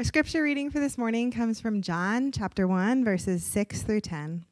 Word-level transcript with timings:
Our 0.00 0.04
scripture 0.04 0.42
reading 0.42 0.70
for 0.70 0.80
this 0.80 0.96
morning 0.96 1.30
comes 1.30 1.60
from 1.60 1.82
John 1.82 2.32
chapter 2.32 2.66
1, 2.66 3.04
verses 3.04 3.44
6 3.44 3.82
through 3.82 4.00
10. 4.00 4.46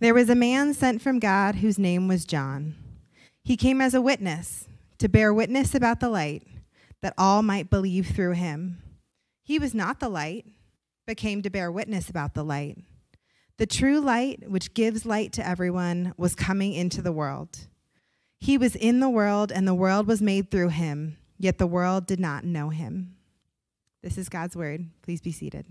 There 0.00 0.14
was 0.14 0.30
a 0.30 0.34
man 0.34 0.72
sent 0.72 1.02
from 1.02 1.18
God 1.18 1.56
whose 1.56 1.78
name 1.78 2.08
was 2.08 2.24
John. 2.24 2.74
He 3.44 3.58
came 3.58 3.82
as 3.82 3.92
a 3.92 4.00
witness 4.00 4.68
to 4.96 5.08
bear 5.10 5.34
witness 5.34 5.74
about 5.74 6.00
the 6.00 6.08
light, 6.08 6.46
that 7.02 7.12
all 7.18 7.42
might 7.42 7.68
believe 7.68 8.06
through 8.06 8.32
him. 8.32 8.80
He 9.42 9.58
was 9.58 9.74
not 9.74 10.00
the 10.00 10.08
light, 10.08 10.46
but 11.06 11.18
came 11.18 11.42
to 11.42 11.50
bear 11.50 11.70
witness 11.70 12.08
about 12.08 12.32
the 12.32 12.42
light. 12.42 12.78
The 13.58 13.66
true 13.66 14.00
light, 14.00 14.48
which 14.48 14.72
gives 14.72 15.04
light 15.04 15.34
to 15.34 15.46
everyone, 15.46 16.14
was 16.16 16.34
coming 16.34 16.72
into 16.72 17.02
the 17.02 17.12
world. 17.12 17.66
He 18.40 18.56
was 18.56 18.76
in 18.76 19.00
the 19.00 19.10
world, 19.10 19.52
and 19.52 19.68
the 19.68 19.74
world 19.74 20.06
was 20.06 20.22
made 20.22 20.50
through 20.50 20.70
him, 20.70 21.18
yet 21.36 21.58
the 21.58 21.66
world 21.66 22.06
did 22.06 22.18
not 22.18 22.46
know 22.46 22.70
him. 22.70 23.16
This 24.02 24.18
is 24.18 24.28
God's 24.28 24.56
word. 24.56 24.84
Please 25.02 25.20
be 25.20 25.30
seated. 25.30 25.64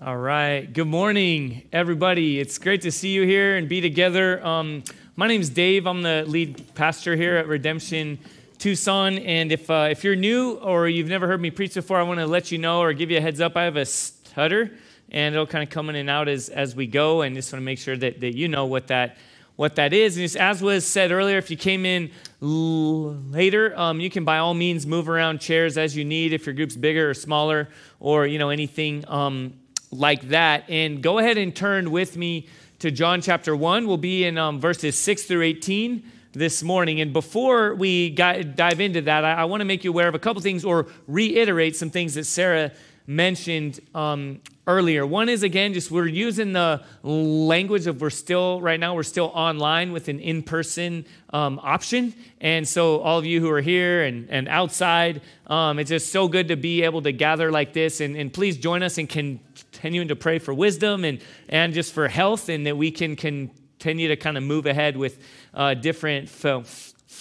All 0.00 0.16
right. 0.16 0.62
Good 0.72 0.86
morning, 0.86 1.68
everybody. 1.74 2.40
It's 2.40 2.56
great 2.56 2.80
to 2.82 2.90
see 2.90 3.10
you 3.10 3.26
here 3.26 3.58
and 3.58 3.68
be 3.68 3.82
together. 3.82 4.44
Um, 4.46 4.82
my 5.14 5.26
name 5.26 5.42
is 5.42 5.50
Dave. 5.50 5.86
I'm 5.86 6.00
the 6.00 6.24
lead 6.26 6.74
pastor 6.74 7.16
here 7.16 7.36
at 7.36 7.48
Redemption 7.48 8.18
Tucson. 8.56 9.18
And 9.18 9.52
if, 9.52 9.68
uh, 9.68 9.88
if 9.90 10.02
you're 10.02 10.16
new 10.16 10.52
or 10.52 10.88
you've 10.88 11.08
never 11.08 11.26
heard 11.26 11.42
me 11.42 11.50
preach 11.50 11.74
before, 11.74 11.98
I 11.98 12.02
want 12.02 12.20
to 12.20 12.26
let 12.26 12.50
you 12.50 12.56
know 12.56 12.80
or 12.80 12.94
give 12.94 13.10
you 13.10 13.18
a 13.18 13.20
heads 13.20 13.42
up. 13.42 13.58
I 13.58 13.64
have 13.64 13.76
a 13.76 13.84
stutter, 13.84 14.70
and 15.10 15.34
it'll 15.34 15.46
kind 15.46 15.62
of 15.62 15.68
come 15.68 15.90
in 15.90 15.96
and 15.96 16.08
out 16.08 16.28
as, 16.28 16.48
as 16.48 16.74
we 16.74 16.86
go. 16.86 17.20
And 17.20 17.36
just 17.36 17.52
want 17.52 17.60
to 17.60 17.64
make 17.66 17.78
sure 17.78 17.96
that, 17.98 18.20
that 18.20 18.34
you 18.34 18.48
know 18.48 18.64
what 18.64 18.86
that 18.86 19.18
what 19.56 19.76
that 19.76 19.92
is. 19.92 20.16
And 20.16 20.40
as 20.40 20.62
was 20.62 20.86
said 20.86 21.10
earlier, 21.10 21.38
if 21.38 21.50
you 21.50 21.56
came 21.56 21.84
in 21.84 22.10
later, 22.40 23.78
um, 23.78 24.00
you 24.00 24.10
can 24.10 24.24
by 24.24 24.38
all 24.38 24.54
means 24.54 24.86
move 24.86 25.08
around 25.08 25.40
chairs 25.40 25.76
as 25.76 25.96
you 25.96 26.04
need 26.04 26.32
if 26.32 26.46
your 26.46 26.54
group's 26.54 26.76
bigger 26.76 27.10
or 27.10 27.14
smaller 27.14 27.68
or 27.98 28.26
you 28.26 28.38
know 28.38 28.50
anything 28.50 29.04
um, 29.08 29.54
like 29.90 30.28
that. 30.28 30.64
And 30.68 31.02
go 31.02 31.18
ahead 31.18 31.38
and 31.38 31.56
turn 31.56 31.90
with 31.90 32.16
me 32.16 32.48
to 32.80 32.90
John 32.90 33.22
chapter 33.22 33.56
1. 33.56 33.86
We'll 33.86 33.96
be 33.96 34.24
in 34.24 34.36
um, 34.36 34.60
verses 34.60 34.98
6 34.98 35.24
through 35.24 35.42
18 35.42 36.12
this 36.32 36.62
morning. 36.62 37.00
And 37.00 37.14
before 37.14 37.74
we 37.74 38.10
dive 38.10 38.80
into 38.80 39.00
that, 39.02 39.24
I, 39.24 39.32
I 39.32 39.44
want 39.44 39.62
to 39.62 39.64
make 39.64 39.84
you 39.84 39.90
aware 39.90 40.08
of 40.08 40.14
a 40.14 40.18
couple 40.18 40.42
things 40.42 40.64
or 40.64 40.86
reiterate 41.06 41.76
some 41.76 41.88
things 41.88 42.14
that 42.14 42.24
Sarah 42.24 42.72
mentioned 43.06 43.80
um, 43.94 44.40
earlier. 44.66 45.06
One 45.06 45.28
is, 45.28 45.42
again, 45.42 45.72
just 45.72 45.90
we're 45.90 46.06
using 46.06 46.52
the 46.52 46.82
language 47.02 47.86
of 47.86 48.00
we're 48.00 48.10
still, 48.10 48.60
right 48.60 48.80
now, 48.80 48.94
we're 48.94 49.04
still 49.04 49.30
online 49.34 49.92
with 49.92 50.08
an 50.08 50.18
in 50.18 50.42
person 50.42 51.06
um, 51.30 51.60
option. 51.62 52.14
And 52.40 52.66
so, 52.66 53.00
all 53.00 53.18
of 53.18 53.24
you 53.24 53.40
who 53.40 53.50
are 53.50 53.60
here 53.60 54.02
and, 54.02 54.28
and 54.28 54.48
outside, 54.48 55.22
um, 55.46 55.78
it's 55.78 55.90
just 55.90 56.10
so 56.10 56.28
good 56.28 56.48
to 56.48 56.56
be 56.56 56.82
able 56.82 57.02
to 57.02 57.12
gather 57.12 57.50
like 57.52 57.72
this. 57.72 58.00
And, 58.00 58.16
and 58.16 58.32
please 58.32 58.56
join 58.56 58.82
us 58.82 58.98
in 58.98 59.06
continuing 59.06 60.08
to 60.08 60.16
pray 60.16 60.38
for 60.38 60.52
wisdom 60.52 61.04
and, 61.04 61.20
and 61.48 61.72
just 61.72 61.92
for 61.92 62.08
health, 62.08 62.48
and 62.48 62.66
that 62.66 62.76
we 62.76 62.90
can 62.90 63.14
continue 63.16 64.08
to 64.08 64.16
kind 64.16 64.36
of 64.36 64.42
move 64.42 64.66
ahead 64.66 64.96
with 64.96 65.18
uh, 65.54 65.74
different 65.74 66.28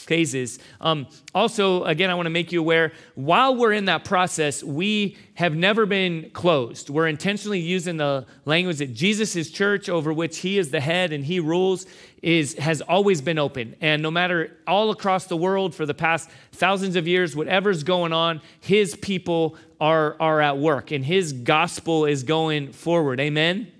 phases. 0.05 0.59
Um, 0.79 1.07
also, 1.33 1.83
again, 1.83 2.09
I 2.09 2.15
want 2.15 2.27
to 2.27 2.31
make 2.31 2.51
you 2.51 2.59
aware 2.59 2.93
while 3.15 3.55
we're 3.55 3.73
in 3.73 3.85
that 3.85 4.05
process, 4.05 4.63
we 4.63 5.17
have 5.35 5.55
never 5.55 5.85
been 5.85 6.29
closed. 6.31 6.89
We're 6.89 7.07
intentionally 7.07 7.59
using 7.59 7.97
the 7.97 8.25
language 8.45 8.77
that 8.77 8.93
Jesus' 8.93 9.49
church, 9.49 9.89
over 9.89 10.13
which 10.13 10.37
he 10.39 10.57
is 10.57 10.71
the 10.71 10.79
head 10.79 11.11
and 11.11 11.25
he 11.25 11.39
rules, 11.39 11.85
is, 12.21 12.55
has 12.55 12.81
always 12.81 13.21
been 13.21 13.37
open. 13.37 13.75
And 13.81 14.01
no 14.01 14.09
matter 14.09 14.57
all 14.65 14.89
across 14.91 15.25
the 15.25 15.37
world 15.37 15.75
for 15.75 15.85
the 15.85 15.93
past 15.93 16.29
thousands 16.53 16.95
of 16.95 17.07
years, 17.07 17.35
whatever's 17.35 17.83
going 17.83 18.13
on, 18.13 18.41
his 18.61 18.95
people 18.95 19.57
are, 19.79 20.15
are 20.19 20.41
at 20.41 20.57
work 20.57 20.91
and 20.91 21.05
his 21.05 21.33
gospel 21.33 22.05
is 22.05 22.23
going 22.23 22.71
forward. 22.71 23.19
Amen? 23.19 23.67
Amen. 23.67 23.71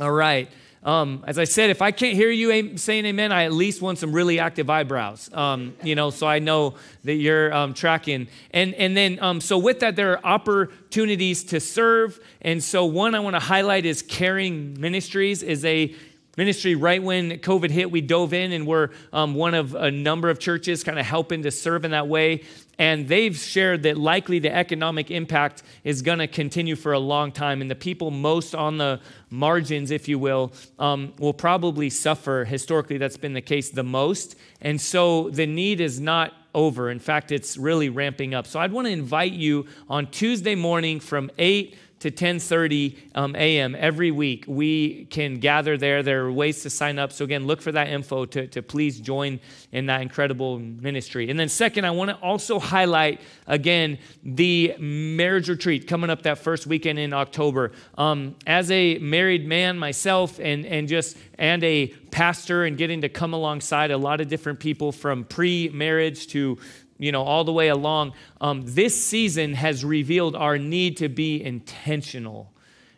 All 0.00 0.12
right. 0.12 0.50
Um, 0.84 1.22
as 1.28 1.38
I 1.38 1.44
said, 1.44 1.70
if 1.70 1.80
I 1.80 1.92
can't 1.92 2.14
hear 2.14 2.30
you 2.30 2.76
saying 2.76 3.06
amen, 3.06 3.30
I 3.30 3.44
at 3.44 3.52
least 3.52 3.80
want 3.80 3.98
some 3.98 4.12
really 4.12 4.40
active 4.40 4.68
eyebrows, 4.68 5.30
um, 5.32 5.76
you 5.84 5.94
know, 5.94 6.10
so 6.10 6.26
I 6.26 6.40
know 6.40 6.74
that 7.04 7.14
you're 7.14 7.54
um, 7.54 7.72
tracking. 7.72 8.26
And, 8.50 8.74
and 8.74 8.96
then, 8.96 9.18
um, 9.20 9.40
so 9.40 9.58
with 9.58 9.78
that, 9.80 9.94
there 9.94 10.12
are 10.12 10.24
opportunities 10.24 11.44
to 11.44 11.60
serve. 11.60 12.18
And 12.40 12.62
so, 12.62 12.84
one 12.84 13.14
I 13.14 13.20
want 13.20 13.36
to 13.36 13.40
highlight 13.40 13.86
is 13.86 14.02
Caring 14.02 14.80
Ministries 14.80 15.44
is 15.44 15.64
a 15.64 15.94
ministry 16.36 16.74
right 16.74 17.02
when 17.02 17.32
covid 17.40 17.68
hit 17.68 17.90
we 17.90 18.00
dove 18.00 18.32
in 18.32 18.52
and 18.52 18.66
we're 18.66 18.88
um, 19.12 19.34
one 19.34 19.52
of 19.52 19.74
a 19.74 19.90
number 19.90 20.30
of 20.30 20.38
churches 20.38 20.82
kind 20.82 20.98
of 20.98 21.04
helping 21.04 21.42
to 21.42 21.50
serve 21.50 21.84
in 21.84 21.90
that 21.90 22.08
way 22.08 22.42
and 22.78 23.06
they've 23.08 23.36
shared 23.36 23.82
that 23.82 23.98
likely 23.98 24.38
the 24.38 24.54
economic 24.54 25.10
impact 25.10 25.62
is 25.84 26.02
going 26.02 26.18
to 26.18 26.26
continue 26.26 26.74
for 26.74 26.92
a 26.92 26.98
long 26.98 27.30
time 27.30 27.60
and 27.60 27.70
the 27.70 27.74
people 27.74 28.10
most 28.10 28.54
on 28.54 28.78
the 28.78 29.00
margins 29.30 29.90
if 29.90 30.08
you 30.08 30.18
will 30.18 30.52
um, 30.78 31.12
will 31.18 31.34
probably 31.34 31.90
suffer. 31.90 32.44
Historically 32.44 32.98
that's 32.98 33.16
been 33.16 33.34
the 33.34 33.40
case 33.40 33.70
the 33.70 33.82
most. 33.82 34.36
And 34.60 34.80
so 34.80 35.30
the 35.30 35.46
need 35.46 35.80
is 35.80 36.00
not 36.00 36.32
over. 36.54 36.90
In 36.90 36.98
fact 36.98 37.30
it's 37.30 37.56
really 37.56 37.88
ramping 37.88 38.34
up. 38.34 38.46
So 38.46 38.60
i'd 38.60 38.72
want 38.72 38.86
to 38.86 38.92
invite 38.92 39.32
you 39.32 39.66
on 39.88 40.06
tuesday 40.06 40.54
morning 40.54 41.00
from 41.00 41.30
8 41.38 41.76
to 42.02 42.10
10:30 42.10 42.96
um, 43.14 43.36
a.m. 43.36 43.76
every 43.78 44.10
week. 44.10 44.44
We 44.48 45.04
can 45.06 45.36
gather 45.36 45.76
there. 45.78 46.02
There 46.02 46.26
are 46.26 46.32
ways 46.32 46.62
to 46.62 46.70
sign 46.70 46.98
up. 46.98 47.12
So 47.12 47.24
again, 47.24 47.46
look 47.46 47.62
for 47.62 47.70
that 47.70 47.88
info 47.88 48.24
to, 48.26 48.48
to 48.48 48.62
please 48.62 48.98
join 49.00 49.38
in 49.70 49.86
that 49.86 50.02
incredible 50.02 50.58
ministry. 50.58 51.30
And 51.30 51.38
then 51.38 51.48
second, 51.48 51.84
I 51.84 51.92
want 51.92 52.10
to 52.10 52.16
also 52.16 52.58
highlight 52.58 53.20
again 53.46 53.98
the 54.24 54.74
marriage 54.80 55.48
retreat 55.48 55.86
coming 55.86 56.10
up 56.10 56.22
that 56.22 56.38
first 56.38 56.66
weekend 56.66 56.98
in 56.98 57.12
October. 57.12 57.70
Um, 57.96 58.34
as 58.48 58.70
a 58.72 58.98
married 58.98 59.46
man 59.46 59.78
myself, 59.78 60.40
and 60.40 60.66
and 60.66 60.88
just 60.88 61.16
and 61.38 61.62
a 61.62 61.86
pastor, 62.10 62.64
and 62.64 62.76
getting 62.76 63.02
to 63.02 63.08
come 63.08 63.32
alongside 63.32 63.92
a 63.92 63.96
lot 63.96 64.20
of 64.20 64.28
different 64.28 64.58
people 64.58 64.90
from 64.90 65.22
pre-marriage 65.24 66.26
to 66.28 66.58
you 67.02 67.10
know, 67.10 67.24
all 67.24 67.42
the 67.42 67.52
way 67.52 67.66
along, 67.66 68.12
um, 68.40 68.62
this 68.64 69.04
season 69.04 69.54
has 69.54 69.84
revealed 69.84 70.36
our 70.36 70.56
need 70.56 70.96
to 70.98 71.08
be 71.08 71.42
intentional. 71.42 72.52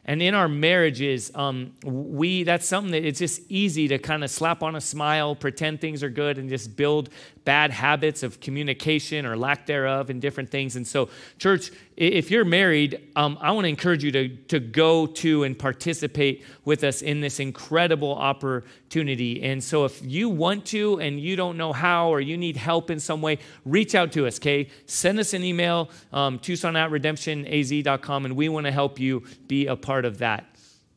And 0.04 0.20
in 0.20 0.34
our 0.34 0.48
marriages, 0.48 1.31
um, 1.34 1.72
we 1.82 2.42
that's 2.42 2.69
something 2.69 2.92
that 2.92 3.06
it's 3.06 3.19
just 3.19 3.41
easy 3.48 3.88
to 3.88 3.98
kind 3.98 4.22
of 4.22 4.31
slap 4.31 4.62
on 4.62 4.76
a 4.76 4.81
smile, 4.81 5.34
pretend 5.34 5.81
things 5.81 6.03
are 6.03 6.10
good, 6.10 6.37
and 6.37 6.50
just 6.50 6.76
build 6.76 7.09
bad 7.47 7.70
habits 7.70 8.22
of 8.22 8.41
communication 8.41 9.25
or 9.25 9.38
lack 9.38 9.65
thereof 9.65 10.10
and 10.10 10.21
different 10.21 10.50
things. 10.50 10.76
And 10.76 10.86
so, 10.86 11.09
church, 11.38 11.71
if 11.97 12.31
you're 12.31 12.44
married, 12.44 13.09
um, 13.16 13.38
I 13.41 13.53
want 13.53 13.65
to 13.65 13.71
encourage 13.71 14.04
you 14.04 14.12
to, 14.12 14.28
to 14.28 14.60
go 14.60 15.06
to 15.06 15.44
and 15.44 15.59
participate 15.59 16.44
with 16.66 16.84
us 16.84 17.00
in 17.00 17.22
this 17.22 17.41
incredible 17.41 18.15
opportunity. 18.15 18.69
And 18.97 19.62
so, 19.62 19.84
if 19.84 20.00
you 20.05 20.28
want 20.28 20.66
to 20.66 21.00
and 21.00 21.19
you 21.19 21.37
don't 21.37 21.56
know 21.56 21.72
how 21.72 22.09
or 22.10 22.21
you 22.21 22.37
need 22.37 22.56
help 22.56 22.91
in 22.91 23.00
some 23.00 23.21
way, 23.21 23.38
reach 23.65 23.94
out 23.94 24.12
to 24.12 24.27
us, 24.27 24.38
okay? 24.38 24.69
Send 24.87 25.19
us 25.19 25.34
an 25.34 25.43
email, 25.43 25.91
um, 26.12 26.38
Tucson 26.38 26.77
at 26.77 26.91
redemptionaz.com, 26.91 28.25
and 28.25 28.37
we 28.37 28.49
want 28.49 28.66
to 28.66 28.72
help 28.72 29.00
you 29.00 29.25
be 29.49 29.66
a 29.66 29.77
part 29.77 30.04
of 30.04 30.19
that. 30.19 30.47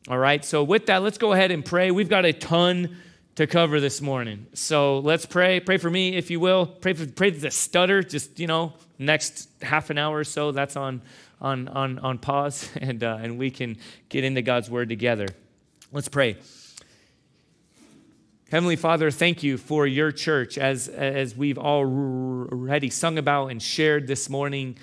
All 0.07 0.17
right, 0.17 0.45
so 0.45 0.63
with 0.63 0.85
that, 0.85 1.01
let's 1.01 1.17
go 1.17 1.33
ahead 1.33 1.51
and 1.51 1.65
pray. 1.65 1.91
We've 1.91 2.07
got 2.07 2.23
a 2.25 2.33
ton 2.33 2.97
to 3.35 3.45
cover 3.45 3.79
this 3.79 4.01
morning. 4.01 4.47
So 4.53 4.99
let's 4.99 5.25
pray. 5.25 5.59
Pray 5.59 5.77
for 5.77 5.89
me, 5.89 6.15
if 6.15 6.31
you 6.31 6.39
will. 6.39 6.65
Pray 6.65 6.93
for 6.93 7.05
pray 7.05 7.31
for 7.31 7.39
the 7.39 7.51
stutter. 7.51 8.01
Just 8.01 8.39
you 8.39 8.47
know, 8.47 8.73
next 8.99 9.49
half 9.61 9.89
an 9.89 9.97
hour 9.97 10.17
or 10.17 10.23
so. 10.23 10.51
That's 10.51 10.75
on 10.75 11.01
on 11.41 11.67
on 11.67 11.99
on 11.99 12.17
pause, 12.19 12.69
and 12.81 13.03
uh, 13.03 13.17
and 13.21 13.37
we 13.37 13.51
can 13.51 13.77
get 14.09 14.23
into 14.23 14.41
God's 14.41 14.69
word 14.69 14.89
together. 14.89 15.27
Let's 15.91 16.09
pray. 16.09 16.37
Heavenly 18.49 18.77
Father, 18.77 19.11
thank 19.11 19.43
you 19.43 19.57
for 19.57 19.85
your 19.85 20.13
church 20.13 20.57
as 20.57 20.87
as 20.87 21.35
we've 21.35 21.57
already 21.57 22.89
sung 22.89 23.17
about 23.17 23.47
and 23.47 23.61
shared 23.61 24.07
this 24.07 24.29
morning. 24.29 24.77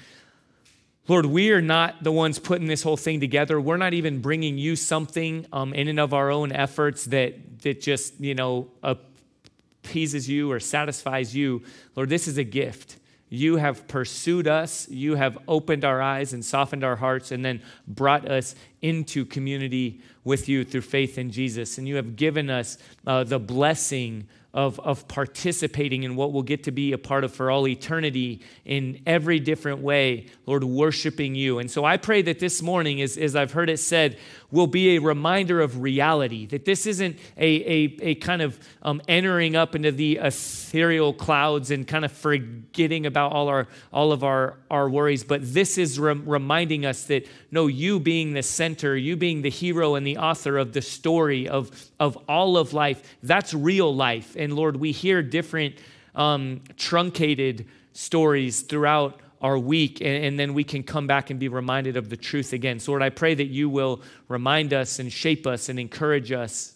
Lord, 1.09 1.25
we 1.25 1.51
are 1.51 1.63
not 1.63 2.03
the 2.03 2.13
ones 2.13 2.39
putting 2.39 2.67
this 2.67 2.83
whole 2.83 2.99
thing 2.99 3.21
together. 3.21 3.59
We're 3.59 3.79
not 3.79 3.95
even 3.95 4.21
bringing 4.21 4.59
you 4.59 4.77
something 4.77 5.47
um, 5.51 5.73
in 5.73 5.89
and 5.89 5.99
of 5.99 6.13
our 6.13 6.31
own 6.31 6.53
efforts 6.53 7.07
that, 7.07 7.61
that 7.61 7.81
just, 7.81 8.21
you 8.21 8.35
know, 8.35 8.69
appeases 8.83 10.29
you 10.29 10.53
or 10.53 10.61
satisfies 10.61 11.35
you. 11.35 11.63
Lord, 11.97 12.11
this 12.11 12.29
is 12.29 12.37
a 12.37 12.45
gift. 12.45 12.99
You 13.29 13.57
have 13.57 13.89
pursued 13.89 14.47
us, 14.47 14.89
you 14.89 15.17
have 15.17 15.39
opened 15.49 15.85
our 15.85 16.01
eyes 16.01 16.33
and 16.33 16.45
softened 16.45 16.85
our 16.85 16.97
hearts, 16.97 17.33
and 17.33 17.45
then 17.45 17.63
brought 17.89 18.29
us 18.29 18.55
into 18.83 19.25
community 19.25 20.01
with 20.25 20.49
you 20.49 20.65
through 20.65 20.83
faith 20.83 21.19
in 21.19 21.31
Jesus. 21.31 21.79
And 21.79 21.89
you 21.89 21.97
have 21.97 22.17
given 22.17 22.51
us 22.51 22.79
uh, 23.07 23.25
the 23.25 23.39
blessing 23.39 24.29
of, 24.55 24.79
of 24.81 25.09
participating 25.09 26.05
in 26.05 26.15
what 26.15 26.33
we'll 26.33 26.45
get 26.45 26.63
to 26.63 26.71
be 26.71 26.93
a 26.93 26.99
part 26.99 27.25
of 27.25 27.35
for 27.35 27.51
all 27.51 27.67
eternity 27.67 28.41
in 28.65 29.03
every 29.05 29.41
different 29.41 29.81
way, 29.81 30.27
Lord, 30.47 30.63
worshiping 30.63 31.35
you. 31.35 31.59
And 31.59 31.69
so 31.69 31.85
I 31.85 31.97
pray 31.97 32.23
that 32.23 32.39
this 32.39 32.63
morning, 32.63 33.03
as, 33.03 33.19
as 33.19 33.35
I've 33.35 33.51
heard 33.51 33.69
it 33.69 33.79
said, 33.79 34.17
will 34.55 34.69
be 34.69 34.95
a 34.95 35.01
reminder 35.01 35.61
of 35.61 35.83
reality, 35.83 36.47
that 36.47 36.65
this 36.65 36.87
isn't 36.87 37.19
a, 37.37 37.47
a, 37.47 37.97
a 38.01 38.15
kind 38.15 38.41
of 38.41 38.57
um, 38.83 39.03
entering 39.09 39.57
up 39.57 39.75
into 39.75 39.91
the 39.91 40.17
ethereal 40.23 41.13
clouds 41.13 41.73
and 41.73 41.89
kind 41.89 42.05
of 42.05 42.13
forgetting 42.13 43.05
about 43.05 43.33
all, 43.33 43.49
our, 43.49 43.67
all 43.93 44.13
of 44.13 44.23
our, 44.23 44.57
our 44.71 44.89
worries, 44.89 45.25
but 45.25 45.41
this 45.43 45.77
is 45.77 45.99
re- 45.99 46.15
reminding 46.15 46.87
us 46.87 47.03
that 47.07 47.27
no, 47.51 47.67
you 47.67 47.99
being 47.99 48.33
the 48.33 48.45
center, 48.45 48.97
you 48.97 49.17
being 49.17 49.43
the 49.43 49.51
hero 49.51 49.97
and 49.97 50.07
the 50.07 50.19
author 50.19 50.57
of 50.57 50.73
the 50.73 50.83
story 50.83 51.49
of, 51.49 51.91
of 51.99 52.17
all 52.29 52.57
of 52.57 52.73
life, 52.73 53.17
that's 53.25 53.53
real 53.53 53.93
life. 53.95 54.37
And 54.39 54.55
Lord, 54.55 54.77
we 54.77 54.93
hear 54.93 55.21
different 55.21 55.75
um, 56.15 56.61
truncated 56.77 57.67
stories 57.93 58.63
throughout 58.63 59.21
our 59.45 59.59
week, 59.59 60.01
and, 60.01 60.25
and, 60.25 60.41
then 60.41 60.55
we 60.55 60.65
can 60.65 60.83
come 60.83 61.07
back 61.07 61.29
and 61.29 61.39
be 61.39 61.49
reminded 61.49 61.99
of 61.99 62.09
the 62.09 62.17
truth 62.17 62.55
again. 62.55 62.81
So, 62.81 62.93
Lord, 62.93 63.03
I 63.03 63.11
pray 63.11 63.35
that 63.35 63.45
you 63.45 63.69
will 63.69 64.01
remind 64.27 64.73
us 64.73 64.99
and 64.99 65.13
shape 65.13 65.47
us 65.47 65.69
and 65.69 65.79
encourage 65.79 66.33
us, 66.33 66.73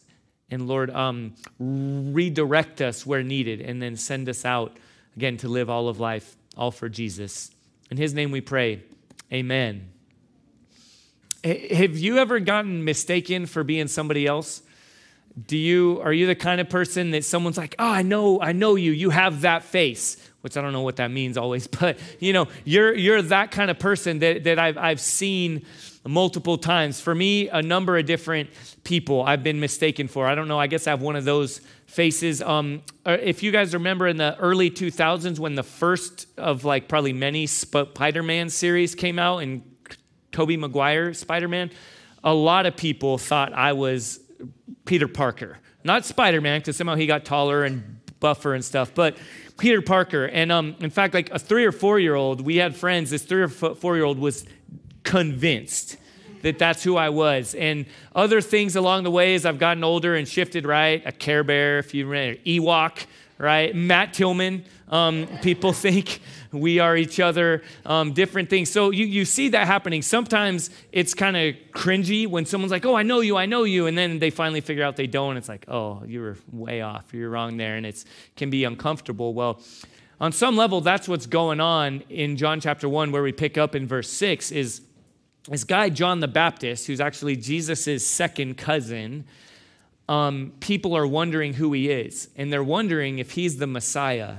and 0.50 0.68
Lord, 0.68 0.90
um, 0.90 1.32
redirect 1.58 2.82
us 2.82 3.06
where 3.06 3.22
needed, 3.22 3.62
and 3.62 3.80
then 3.80 3.96
send 3.96 4.28
us 4.28 4.44
out 4.44 4.76
again 5.16 5.38
to 5.38 5.48
live 5.48 5.70
all 5.70 5.88
of 5.88 5.98
life, 5.98 6.36
all 6.58 6.70
for 6.70 6.90
Jesus. 6.90 7.50
In 7.90 7.96
His 7.96 8.12
name 8.12 8.30
we 8.30 8.42
pray. 8.42 8.82
Amen. 9.32 9.88
Have 11.42 11.96
you 11.96 12.18
ever 12.18 12.38
gotten 12.38 12.84
mistaken 12.84 13.46
for 13.46 13.64
being 13.64 13.88
somebody 13.88 14.26
else? 14.26 14.60
Do 15.46 15.56
you 15.56 16.02
are 16.02 16.12
you 16.12 16.26
the 16.26 16.34
kind 16.34 16.60
of 16.60 16.68
person 16.68 17.12
that 17.12 17.24
someone's 17.24 17.56
like, 17.56 17.76
"Oh, 17.78 17.88
I 17.88 18.02
know, 18.02 18.42
I 18.42 18.52
know 18.52 18.74
you. 18.74 18.92
You 18.92 19.08
have 19.08 19.40
that 19.40 19.62
face." 19.62 20.18
Which 20.40 20.56
I 20.56 20.62
don't 20.62 20.72
know 20.72 20.82
what 20.82 20.96
that 20.96 21.10
means 21.10 21.36
always, 21.36 21.66
but 21.80 21.98
you 22.18 22.32
know, 22.32 22.48
you're 22.64 22.94
you're 22.94 23.22
that 23.22 23.50
kind 23.50 23.70
of 23.70 23.78
person 23.78 24.18
that, 24.20 24.44
that 24.44 24.58
I've 24.58 24.78
I've 24.78 25.00
seen 25.00 25.64
multiple 26.06 26.56
times. 26.56 27.00
For 27.00 27.14
me, 27.14 27.48
a 27.48 27.62
number 27.62 27.98
of 27.98 28.06
different 28.06 28.50
people 28.84 29.22
I've 29.22 29.42
been 29.42 29.60
mistaken 29.60 30.08
for. 30.08 30.26
I 30.26 30.34
don't 30.34 30.48
know, 30.48 30.58
I 30.58 30.66
guess 30.66 30.86
I 30.86 30.90
have 30.90 31.02
one 31.02 31.16
of 31.16 31.24
those 31.24 31.60
faces. 31.86 32.40
Um, 32.42 32.82
uh, 33.06 33.16
if 33.20 33.42
you 33.42 33.50
guys 33.50 33.74
remember 33.74 34.06
in 34.06 34.16
the 34.16 34.36
early 34.38 34.70
2000s 34.70 35.38
when 35.38 35.54
the 35.54 35.62
first 35.62 36.26
of 36.38 36.64
like 36.64 36.88
probably 36.88 37.12
many 37.12 37.46
Spider-Man 37.46 38.50
series 38.50 38.94
came 38.94 39.18
out 39.18 39.38
and 39.38 39.62
Tobey 40.32 40.56
Maguire 40.56 41.14
Spider-Man, 41.14 41.70
a 42.24 42.34
lot 42.34 42.66
of 42.66 42.76
people 42.76 43.18
thought 43.18 43.52
I 43.52 43.72
was 43.72 44.20
Peter 44.84 45.08
Parker. 45.08 45.58
Not 45.84 46.04
Spider-Man, 46.04 46.60
because 46.60 46.76
somehow 46.76 46.96
he 46.96 47.06
got 47.06 47.24
taller 47.24 47.64
and 47.64 48.00
buffer 48.20 48.54
and 48.54 48.64
stuff, 48.64 48.92
but 48.94 49.16
Peter 49.58 49.82
Parker. 49.82 50.24
And 50.26 50.50
um, 50.50 50.76
in 50.80 50.90
fact, 50.90 51.14
like 51.14 51.30
a 51.30 51.38
three 51.38 51.64
or 51.64 51.72
four 51.72 51.98
year 51.98 52.14
old, 52.14 52.40
we 52.40 52.56
had 52.56 52.74
friends, 52.74 53.10
this 53.10 53.22
three 53.22 53.42
or 53.42 53.48
four 53.48 53.96
year 53.96 54.04
old 54.04 54.18
was 54.18 54.46
convinced 55.02 55.96
that 56.42 56.58
that's 56.58 56.82
who 56.84 56.96
I 56.96 57.08
was. 57.08 57.54
And 57.54 57.86
other 58.14 58.40
things 58.40 58.76
along 58.76 59.02
the 59.02 59.10
way 59.10 59.34
as 59.34 59.44
I've 59.44 59.58
gotten 59.58 59.82
older 59.82 60.14
and 60.14 60.26
shifted, 60.26 60.64
right? 60.64 61.02
A 61.04 61.12
Care 61.12 61.42
Bear, 61.42 61.78
if 61.78 61.92
you 61.92 62.06
remember, 62.06 62.40
Ewok, 62.42 63.06
right? 63.38 63.74
Matt 63.74 64.12
Tillman. 64.12 64.64
Um, 64.88 65.28
people 65.42 65.72
think 65.74 66.20
we 66.52 66.78
are 66.78 66.96
each 66.96 67.20
other, 67.20 67.62
um, 67.84 68.12
different 68.12 68.50
things. 68.50 68.70
So 68.70 68.90
you, 68.90 69.04
you 69.04 69.24
see 69.24 69.50
that 69.50 69.66
happening. 69.66 70.02
Sometimes 70.02 70.70
it's 70.92 71.14
kind 71.14 71.36
of 71.36 71.54
cringy 71.72 72.26
when 72.26 72.46
someone's 72.46 72.72
like, 72.72 72.86
oh, 72.86 72.94
I 72.94 73.02
know 73.02 73.20
you, 73.20 73.36
I 73.36 73.46
know 73.46 73.64
you. 73.64 73.86
And 73.86 73.96
then 73.96 74.18
they 74.18 74.30
finally 74.30 74.60
figure 74.60 74.84
out 74.84 74.96
they 74.96 75.06
don't. 75.06 75.36
It's 75.36 75.48
like, 75.48 75.66
oh, 75.68 76.02
you 76.06 76.20
were 76.20 76.36
way 76.52 76.80
off. 76.80 77.12
You're 77.12 77.30
wrong 77.30 77.56
there. 77.56 77.76
And 77.76 77.86
it 77.86 78.04
can 78.36 78.50
be 78.50 78.64
uncomfortable. 78.64 79.34
Well, 79.34 79.60
on 80.20 80.32
some 80.32 80.56
level, 80.56 80.80
that's 80.80 81.06
what's 81.06 81.26
going 81.26 81.60
on 81.60 82.02
in 82.08 82.36
John 82.36 82.60
chapter 82.60 82.88
1, 82.88 83.12
where 83.12 83.22
we 83.22 83.32
pick 83.32 83.56
up 83.56 83.74
in 83.76 83.86
verse 83.86 84.10
6 84.10 84.50
is 84.50 84.82
this 85.48 85.64
guy, 85.64 85.88
John 85.88 86.20
the 86.20 86.28
Baptist, 86.28 86.86
who's 86.86 87.00
actually 87.00 87.36
Jesus' 87.36 88.06
second 88.06 88.56
cousin. 88.58 89.24
Um, 90.08 90.52
people 90.60 90.96
are 90.96 91.06
wondering 91.06 91.54
who 91.54 91.72
he 91.72 91.90
is, 91.90 92.28
and 92.36 92.52
they're 92.52 92.64
wondering 92.64 93.18
if 93.18 93.32
he's 93.32 93.58
the 93.58 93.66
Messiah 93.66 94.38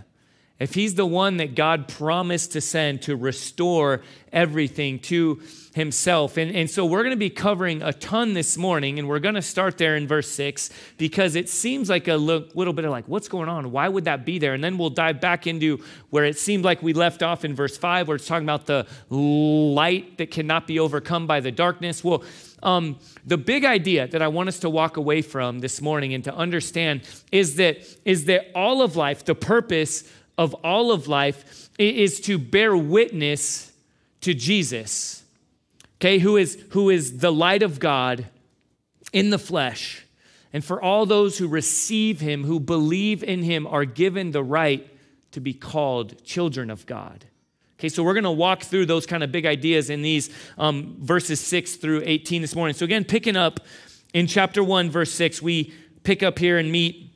if 0.59 0.73
he's 0.73 0.95
the 0.95 1.05
one 1.05 1.37
that 1.37 1.55
God 1.55 1.87
promised 1.87 2.51
to 2.51 2.61
send 2.61 3.01
to 3.03 3.15
restore 3.15 4.01
everything 4.31 4.99
to 4.99 5.41
himself. 5.73 6.35
And, 6.35 6.53
and 6.53 6.69
so 6.69 6.85
we're 6.85 7.03
going 7.03 7.11
to 7.11 7.17
be 7.17 7.29
covering 7.29 7.81
a 7.81 7.93
ton 7.93 8.33
this 8.33 8.57
morning, 8.57 8.99
and 8.99 9.07
we're 9.07 9.19
going 9.19 9.35
to 9.35 9.41
start 9.41 9.77
there 9.77 9.95
in 9.95 10.05
verse 10.05 10.29
6 10.29 10.69
because 10.97 11.35
it 11.35 11.47
seems 11.47 11.89
like 11.89 12.09
a 12.09 12.17
little 12.17 12.73
bit 12.73 12.83
of 12.83 12.91
like, 12.91 13.07
what's 13.07 13.29
going 13.29 13.47
on? 13.47 13.71
Why 13.71 13.87
would 13.87 14.05
that 14.05 14.25
be 14.25 14.37
there? 14.37 14.53
And 14.53 14.61
then 14.61 14.77
we'll 14.77 14.89
dive 14.89 15.21
back 15.21 15.47
into 15.47 15.81
where 16.09 16.25
it 16.25 16.37
seemed 16.37 16.65
like 16.65 16.83
we 16.83 16.91
left 16.91 17.23
off 17.23 17.45
in 17.45 17.55
verse 17.55 17.77
5, 17.77 18.09
where 18.09 18.15
it's 18.15 18.27
talking 18.27 18.45
about 18.45 18.65
the 18.65 18.85
light 19.09 20.17
that 20.17 20.29
cannot 20.29 20.67
be 20.67 20.79
overcome 20.79 21.25
by 21.25 21.39
the 21.39 21.51
darkness. 21.51 22.03
Well, 22.03 22.23
um, 22.63 22.99
the 23.25 23.37
big 23.37 23.65
idea 23.65 24.07
that 24.07 24.21
I 24.21 24.27
want 24.27 24.49
us 24.49 24.59
to 24.59 24.69
walk 24.69 24.97
away 24.97 25.21
from 25.21 25.59
this 25.59 25.81
morning 25.81 26.13
and 26.13 26.23
to 26.25 26.35
understand 26.35 27.01
is 27.31 27.55
that 27.55 27.77
is 28.05 28.25
that 28.25 28.51
all 28.53 28.81
of 28.81 28.95
life, 28.95 29.25
the 29.25 29.35
purpose 29.35 30.09
of 30.37 30.53
all 30.55 30.91
of 30.91 31.07
life 31.07 31.69
is 31.77 32.19
to 32.21 32.37
bear 32.37 32.75
witness 32.75 33.71
to 34.21 34.33
Jesus, 34.33 35.23
okay, 35.97 36.19
who 36.19 36.37
is, 36.37 36.63
who 36.71 36.89
is 36.89 37.19
the 37.19 37.31
light 37.31 37.63
of 37.63 37.79
God 37.79 38.25
in 39.13 39.29
the 39.29 39.39
flesh. 39.39 40.05
And 40.51 40.63
for 40.63 40.81
all 40.81 41.05
those 41.05 41.37
who 41.37 41.47
receive 41.47 42.19
him, 42.19 42.43
who 42.43 42.59
believe 42.59 43.23
in 43.23 43.43
him, 43.43 43.67
are 43.67 43.85
given 43.85 44.31
the 44.31 44.43
right 44.43 44.89
to 45.31 45.39
be 45.39 45.53
called 45.53 46.23
children 46.23 46.69
of 46.69 46.85
God. 46.85 47.25
Okay, 47.79 47.87
so 47.87 48.03
we're 48.03 48.13
going 48.13 48.25
to 48.25 48.31
walk 48.31 48.63
through 48.63 48.87
those 48.87 49.05
kind 49.05 49.23
of 49.23 49.31
big 49.31 49.45
ideas 49.45 49.89
in 49.89 50.01
these 50.01 50.29
um, 50.57 50.97
verses 50.99 51.39
6 51.39 51.77
through 51.77 52.03
18 52.05 52.41
this 52.41 52.53
morning. 52.53 52.73
So, 52.73 52.83
again, 52.83 53.05
picking 53.05 53.37
up 53.37 53.61
in 54.13 54.27
chapter 54.27 54.61
1, 54.61 54.89
verse 54.89 55.13
6, 55.13 55.41
we 55.41 55.73
pick 56.03 56.21
up 56.21 56.39
here 56.39 56.57
and 56.57 56.69
meet 56.69 57.13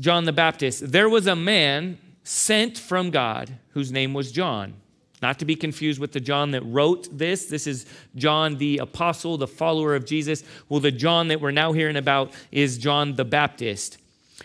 John 0.00 0.24
the 0.24 0.32
Baptist. 0.32 0.90
There 0.90 1.10
was 1.10 1.26
a 1.26 1.36
man 1.36 1.98
sent 2.24 2.78
from 2.78 3.10
God, 3.10 3.58
whose 3.72 3.92
name 3.92 4.14
was 4.14 4.32
John. 4.32 4.72
Not 5.20 5.38
to 5.40 5.44
be 5.44 5.54
confused 5.54 6.00
with 6.00 6.12
the 6.12 6.20
John 6.20 6.52
that 6.52 6.62
wrote 6.62 7.08
this. 7.12 7.44
This 7.44 7.66
is 7.66 7.84
John 8.14 8.56
the 8.56 8.78
apostle, 8.78 9.36
the 9.36 9.46
follower 9.46 9.94
of 9.94 10.06
Jesus. 10.06 10.44
Well, 10.70 10.80
the 10.80 10.92
John 10.92 11.28
that 11.28 11.42
we're 11.42 11.50
now 11.50 11.72
hearing 11.72 11.96
about 11.96 12.32
is 12.50 12.78
John 12.78 13.16
the 13.16 13.26
Baptist. 13.26 13.98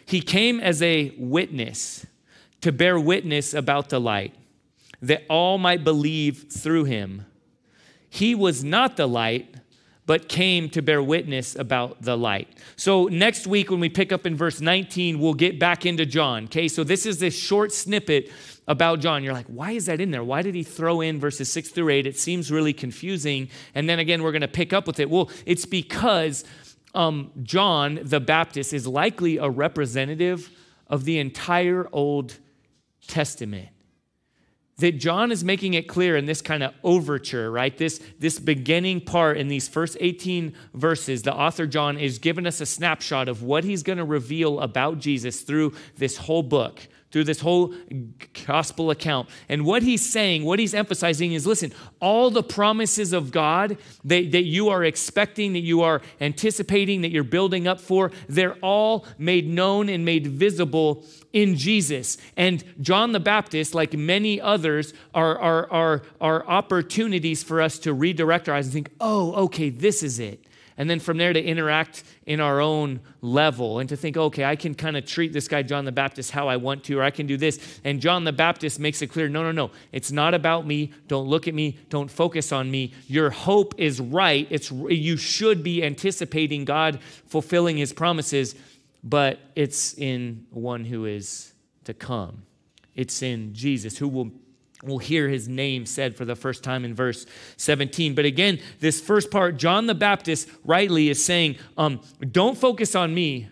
He 0.05 0.19
came 0.19 0.59
as 0.59 0.81
a 0.81 1.13
witness 1.17 2.05
to 2.59 2.73
bear 2.73 2.99
witness 2.99 3.53
about 3.53 3.87
the 3.87 4.01
light, 4.01 4.35
that 5.01 5.23
all 5.29 5.57
might 5.57 5.83
believe 5.83 6.45
through 6.51 6.85
him. 6.85 7.25
He 8.09 8.35
was 8.35 8.63
not 8.63 8.97
the 8.97 9.07
light, 9.07 9.55
but 10.05 10.27
came 10.27 10.69
to 10.69 10.81
bear 10.81 11.01
witness 11.01 11.55
about 11.55 12.01
the 12.01 12.17
light. 12.17 12.49
So, 12.75 13.05
next 13.05 13.47
week, 13.47 13.71
when 13.71 13.79
we 13.79 13.87
pick 13.87 14.11
up 14.11 14.25
in 14.25 14.35
verse 14.35 14.59
19, 14.59 15.19
we'll 15.19 15.33
get 15.33 15.59
back 15.59 15.85
into 15.85 16.05
John. 16.05 16.45
Okay, 16.45 16.67
so 16.67 16.83
this 16.83 17.05
is 17.05 17.19
this 17.19 17.37
short 17.37 17.71
snippet 17.71 18.29
about 18.67 18.99
John. 18.99 19.23
You're 19.23 19.33
like, 19.33 19.47
why 19.47 19.71
is 19.71 19.85
that 19.85 20.01
in 20.01 20.11
there? 20.11 20.23
Why 20.23 20.41
did 20.41 20.55
he 20.55 20.63
throw 20.63 21.01
in 21.01 21.19
verses 21.19 21.51
6 21.51 21.69
through 21.69 21.89
8? 21.89 22.07
It 22.07 22.19
seems 22.19 22.51
really 22.51 22.73
confusing. 22.73 23.49
And 23.73 23.87
then 23.87 23.99
again, 23.99 24.23
we're 24.23 24.31
going 24.31 24.41
to 24.41 24.47
pick 24.47 24.73
up 24.73 24.87
with 24.87 24.99
it. 24.99 25.09
Well, 25.09 25.29
it's 25.45 25.65
because 25.65 26.43
um, 26.93 27.31
John 27.43 27.99
the 28.03 28.19
Baptist 28.19 28.73
is 28.73 28.85
likely 28.85 29.37
a 29.37 29.49
representative 29.49 30.49
of 30.87 31.05
the 31.05 31.19
entire 31.19 31.87
Old 31.91 32.37
Testament 33.07 33.69
that 34.81 34.97
John 34.97 35.31
is 35.31 35.43
making 35.43 35.75
it 35.75 35.87
clear 35.87 36.17
in 36.17 36.25
this 36.25 36.41
kind 36.41 36.63
of 36.63 36.73
overture, 36.83 37.51
right? 37.51 37.77
This, 37.77 38.01
this 38.19 38.39
beginning 38.39 39.01
part 39.01 39.37
in 39.37 39.47
these 39.47 39.67
first 39.67 39.95
18 39.99 40.53
verses, 40.73 41.21
the 41.21 41.33
author 41.33 41.67
John 41.67 41.97
is 41.97 42.17
giving 42.17 42.47
us 42.47 42.59
a 42.61 42.65
snapshot 42.65 43.29
of 43.29 43.43
what 43.43 43.63
he's 43.63 43.83
going 43.83 43.99
to 43.99 44.03
reveal 44.03 44.59
about 44.59 44.97
Jesus 44.97 45.41
through 45.41 45.73
this 45.97 46.17
whole 46.17 46.43
book 46.43 46.87
through 47.11 47.25
this 47.25 47.41
whole 47.41 47.73
gospel 48.45 48.91
account. 48.91 49.29
And 49.49 49.65
what 49.65 49.83
he's 49.83 50.07
saying, 50.07 50.45
what 50.45 50.59
he's 50.59 50.73
emphasizing 50.73 51.33
is 51.33 51.45
listen, 51.45 51.73
all 51.99 52.29
the 52.29 52.43
promises 52.43 53.13
of 53.13 53.31
God 53.31 53.77
that, 54.05 54.31
that 54.31 54.43
you 54.43 54.69
are 54.69 54.83
expecting, 54.83 55.53
that 55.53 55.59
you 55.59 55.81
are 55.81 56.01
anticipating, 56.19 57.01
that 57.01 57.11
you're 57.11 57.23
building 57.23 57.67
up 57.67 57.79
for, 57.79 58.11
they're 58.29 58.55
all 58.61 59.05
made 59.17 59.47
known 59.47 59.89
and 59.89 60.05
made 60.05 60.27
visible 60.27 61.05
in 61.33 61.55
Jesus. 61.55 62.17
And 62.37 62.63
John 62.81 63.11
the 63.11 63.19
Baptist, 63.19 63.75
like 63.75 63.93
many 63.93 64.39
others, 64.39 64.93
are, 65.13 65.37
are, 65.37 65.71
are, 65.71 66.01
are 66.19 66.47
opportunities 66.47 67.43
for 67.43 67.61
us 67.61 67.79
to 67.79 67.93
redirect 67.93 68.49
our 68.49 68.55
eyes 68.55 68.65
and 68.65 68.73
think, 68.73 68.89
oh, 68.99 69.33
okay, 69.45 69.69
this 69.69 70.03
is 70.03 70.19
it 70.19 70.45
and 70.81 70.89
then 70.89 70.99
from 70.99 71.17
there 71.17 71.31
to 71.31 71.39
interact 71.39 72.03
in 72.25 72.39
our 72.39 72.59
own 72.59 73.01
level 73.21 73.77
and 73.77 73.87
to 73.89 73.95
think, 73.95 74.17
okay, 74.17 74.43
I 74.43 74.55
can 74.55 74.73
kind 74.73 74.97
of 74.97 75.05
treat 75.05 75.31
this 75.31 75.47
guy, 75.47 75.61
John 75.61 75.85
the 75.85 75.91
Baptist, 75.91 76.31
how 76.31 76.47
I 76.47 76.57
want 76.57 76.83
to, 76.85 76.97
or 76.97 77.03
I 77.03 77.11
can 77.11 77.27
do 77.27 77.37
this. 77.37 77.79
And 77.83 78.01
John 78.01 78.23
the 78.23 78.33
Baptist 78.33 78.79
makes 78.79 79.03
it 79.03 79.11
clear 79.11 79.29
no, 79.29 79.43
no, 79.43 79.51
no. 79.51 79.69
It's 79.91 80.11
not 80.11 80.33
about 80.33 80.65
me. 80.65 80.91
Don't 81.07 81.27
look 81.27 81.47
at 81.47 81.53
me. 81.53 81.77
Don't 81.89 82.09
focus 82.09 82.51
on 82.51 82.71
me. 82.71 82.95
Your 83.05 83.29
hope 83.29 83.75
is 83.77 84.01
right. 84.01 84.47
It's, 84.49 84.71
you 84.71 85.17
should 85.17 85.61
be 85.61 85.83
anticipating 85.83 86.65
God 86.65 86.97
fulfilling 87.27 87.77
his 87.77 87.93
promises, 87.93 88.55
but 89.03 89.39
it's 89.55 89.93
in 89.93 90.47
one 90.49 90.85
who 90.85 91.05
is 91.05 91.53
to 91.83 91.93
come. 91.93 92.41
It's 92.95 93.21
in 93.21 93.53
Jesus 93.53 93.99
who 93.99 94.07
will 94.07 94.31
We'll 94.83 94.97
hear 94.97 95.29
his 95.29 95.47
name 95.47 95.85
said 95.85 96.15
for 96.15 96.25
the 96.25 96.35
first 96.35 96.63
time 96.63 96.83
in 96.83 96.95
verse 96.95 97.25
17. 97.57 98.15
But 98.15 98.25
again, 98.25 98.59
this 98.79 98.99
first 98.99 99.29
part, 99.29 99.57
John 99.57 99.85
the 99.85 99.95
Baptist 99.95 100.49
rightly 100.63 101.09
is 101.09 101.23
saying, 101.23 101.57
um, 101.77 102.01
don't 102.31 102.57
focus 102.57 102.95
on 102.95 103.13
me, 103.13 103.47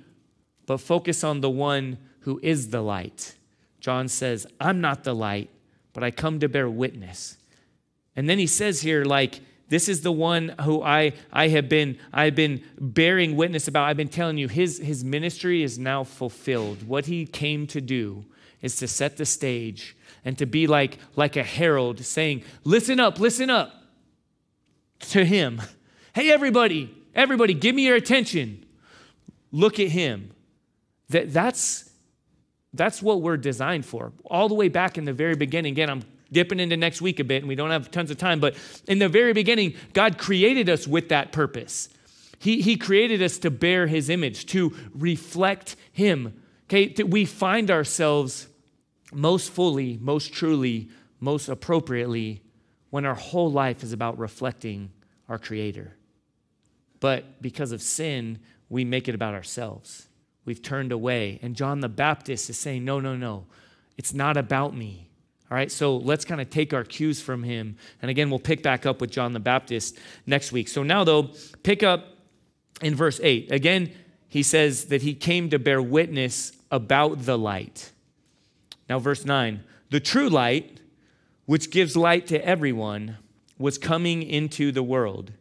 but 0.65 0.77
focus 0.77 1.23
on 1.23 1.41
the 1.41 1.49
one 1.49 1.97
who 2.21 2.39
is 2.41 2.69
the 2.69 2.81
light. 2.81 3.35
John 3.79 4.07
says, 4.07 4.47
I'm 4.59 4.81
not 4.81 5.03
the 5.03 5.13
light, 5.13 5.49
but 5.93 6.03
I 6.03 6.11
come 6.11 6.39
to 6.39 6.49
bear 6.49 6.69
witness. 6.69 7.37
And 8.15 8.27
then 8.27 8.39
he 8.39 8.47
says 8.47 8.81
here, 8.81 9.05
like, 9.05 9.41
this 9.69 9.87
is 9.87 10.01
the 10.01 10.11
one 10.11 10.55
who 10.61 10.81
I, 10.81 11.13
I 11.31 11.49
have 11.49 11.69
been 11.69 11.99
I've 12.11 12.35
been 12.35 12.63
bearing 12.79 13.35
witness 13.35 13.67
about. 13.67 13.87
I've 13.87 13.97
been 13.97 14.09
telling 14.09 14.39
you 14.39 14.47
his, 14.47 14.79
his 14.79 15.03
ministry 15.03 15.61
is 15.61 15.77
now 15.77 16.03
fulfilled. 16.03 16.87
What 16.87 17.05
he 17.05 17.27
came 17.27 17.67
to 17.67 17.79
do 17.79 18.25
is 18.61 18.75
to 18.77 18.87
set 18.87 19.17
the 19.17 19.25
stage 19.25 19.95
and 20.25 20.37
to 20.37 20.45
be 20.45 20.67
like, 20.67 20.97
like 21.15 21.35
a 21.35 21.43
herald 21.43 22.03
saying, 22.03 22.43
Listen 22.63 22.99
up, 22.99 23.19
listen 23.19 23.49
up 23.49 23.73
to 24.99 25.25
him. 25.25 25.61
Hey, 26.15 26.31
everybody, 26.31 26.93
everybody, 27.13 27.53
give 27.53 27.75
me 27.75 27.85
your 27.85 27.95
attention. 27.95 28.65
Look 29.51 29.79
at 29.79 29.89
him. 29.89 30.31
That, 31.09 31.31
that's, 31.31 31.89
that's 32.73 33.01
what 33.01 33.21
we're 33.21 33.37
designed 33.37 33.85
for. 33.85 34.11
All 34.25 34.49
the 34.49 34.55
way 34.55 34.69
back 34.69 34.97
in 34.97 35.05
the 35.05 35.13
very 35.13 35.35
beginning, 35.35 35.73
again, 35.73 35.89
I'm 35.89 36.03
dipping 36.31 36.59
into 36.59 36.75
next 36.77 37.01
week 37.01 37.19
a 37.19 37.23
bit 37.23 37.43
and 37.43 37.47
we 37.47 37.55
don't 37.55 37.69
have 37.69 37.91
tons 37.91 38.11
of 38.11 38.17
time, 38.17 38.39
but 38.39 38.55
in 38.87 38.99
the 38.99 39.07
very 39.07 39.33
beginning, 39.33 39.75
God 39.93 40.17
created 40.17 40.67
us 40.67 40.87
with 40.87 41.09
that 41.09 41.31
purpose. 41.31 41.89
He, 42.39 42.61
he 42.61 42.75
created 42.75 43.21
us 43.21 43.37
to 43.39 43.51
bear 43.51 43.87
his 43.87 44.09
image, 44.09 44.45
to 44.47 44.75
reflect 44.93 45.75
him. 45.91 46.41
Okay, 46.65 46.93
we 47.03 47.23
find 47.23 47.71
ourselves 47.71 48.47
most 49.11 49.51
fully, 49.51 49.97
most 50.01 50.33
truly, 50.33 50.89
most 51.19 51.49
appropriately 51.49 52.43
when 52.89 53.05
our 53.05 53.15
whole 53.15 53.51
life 53.51 53.83
is 53.83 53.93
about 53.93 54.17
reflecting 54.17 54.91
our 55.27 55.37
Creator. 55.37 55.95
But 56.99 57.41
because 57.41 57.71
of 57.71 57.81
sin, 57.81 58.39
we 58.69 58.83
make 58.83 59.07
it 59.07 59.15
about 59.15 59.33
ourselves. 59.33 60.07
We've 60.45 60.61
turned 60.61 60.91
away. 60.91 61.39
And 61.41 61.55
John 61.55 61.79
the 61.79 61.89
Baptist 61.89 62.49
is 62.49 62.57
saying, 62.57 62.83
no, 62.83 62.99
no, 62.99 63.15
no, 63.15 63.45
it's 63.97 64.13
not 64.13 64.37
about 64.37 64.75
me. 64.75 65.09
All 65.51 65.55
right, 65.55 65.71
so 65.71 65.97
let's 65.97 66.25
kind 66.25 66.39
of 66.41 66.51
take 66.51 66.73
our 66.75 66.83
cues 66.83 67.21
from 67.21 67.41
him. 67.41 67.75
And 68.01 68.11
again, 68.11 68.29
we'll 68.29 68.37
pick 68.37 68.61
back 68.61 68.85
up 68.85 69.01
with 69.01 69.09
John 69.09 69.33
the 69.33 69.39
Baptist 69.39 69.97
next 70.27 70.51
week. 70.51 70.67
So 70.67 70.83
now, 70.83 71.03
though, 71.03 71.31
pick 71.63 71.81
up 71.81 72.05
in 72.83 72.93
verse 72.93 73.19
8. 73.21 73.51
Again, 73.51 73.91
he 74.27 74.43
says 74.43 74.85
that 74.85 75.01
he 75.01 75.15
came 75.15 75.49
to 75.49 75.57
bear 75.57 75.81
witness 75.81 76.51
about 76.69 77.25
the 77.25 77.37
light. 77.37 77.91
Now, 78.89 78.99
verse 78.99 79.23
9 79.23 79.63
the 79.91 79.99
true 79.99 80.29
light, 80.29 80.81
which 81.45 81.71
gives 81.71 81.95
light 81.95 82.27
to 82.27 82.45
everyone, 82.45 83.17
was 83.57 83.77
coming 83.77 84.23
into 84.23 84.71
the 84.71 84.83
world. 84.83 85.31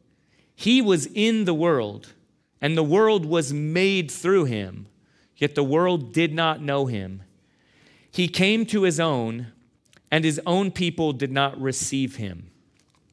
He 0.54 0.82
was 0.82 1.06
in 1.06 1.44
the 1.44 1.54
world, 1.54 2.14
and 2.60 2.76
the 2.76 2.82
world 2.82 3.24
was 3.24 3.52
made 3.52 4.10
through 4.10 4.46
him, 4.46 4.88
yet 5.36 5.54
the 5.54 5.62
world 5.62 6.12
did 6.12 6.34
not 6.34 6.62
know 6.62 6.86
him. 6.86 7.22
He 8.10 8.26
came 8.26 8.66
to 8.66 8.82
his 8.82 8.98
own, 8.98 9.48
and 10.10 10.24
his 10.24 10.40
own 10.46 10.70
people 10.70 11.12
did 11.12 11.30
not 11.30 11.60
receive 11.60 12.16
him. 12.16 12.50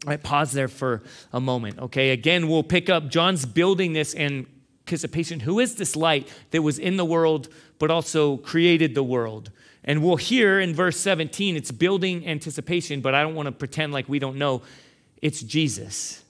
Right, 0.06 0.22
pause 0.22 0.54
there 0.54 0.68
for 0.68 1.04
a 1.34 1.42
moment. 1.42 1.80
Okay, 1.80 2.12
again, 2.12 2.48
we'll 2.48 2.64
pick 2.64 2.90
up 2.90 3.10
John's 3.10 3.46
building 3.46 3.94
this 3.94 4.16
anticipation. 4.16 5.42
Who 5.42 5.60
is 5.60 5.76
this 5.76 5.96
light 5.96 6.32
that 6.52 6.62
was 6.62 6.80
in 6.80 6.96
the 6.96 7.06
world, 7.06 7.50
but 7.80 7.92
also 7.92 8.38
created 8.38 8.96
the 8.96 9.04
world? 9.04 9.52
And 9.86 10.04
we'll 10.04 10.18
hear 10.18 10.60
in 10.60 10.74
verse 10.74 11.00
17, 11.00 11.56
it's 11.56 11.72
building 11.72 12.28
anticipation, 12.28 13.02
but 13.02 13.14
I 13.14 13.22
don't 13.22 13.36
want 13.36 13.46
to 13.46 13.52
pretend 13.52 13.94
like 13.94 14.10
we 14.10 14.20
don't 14.20 14.38
know. 14.38 14.64
It's 15.22 15.42
Jesus. 15.42 16.24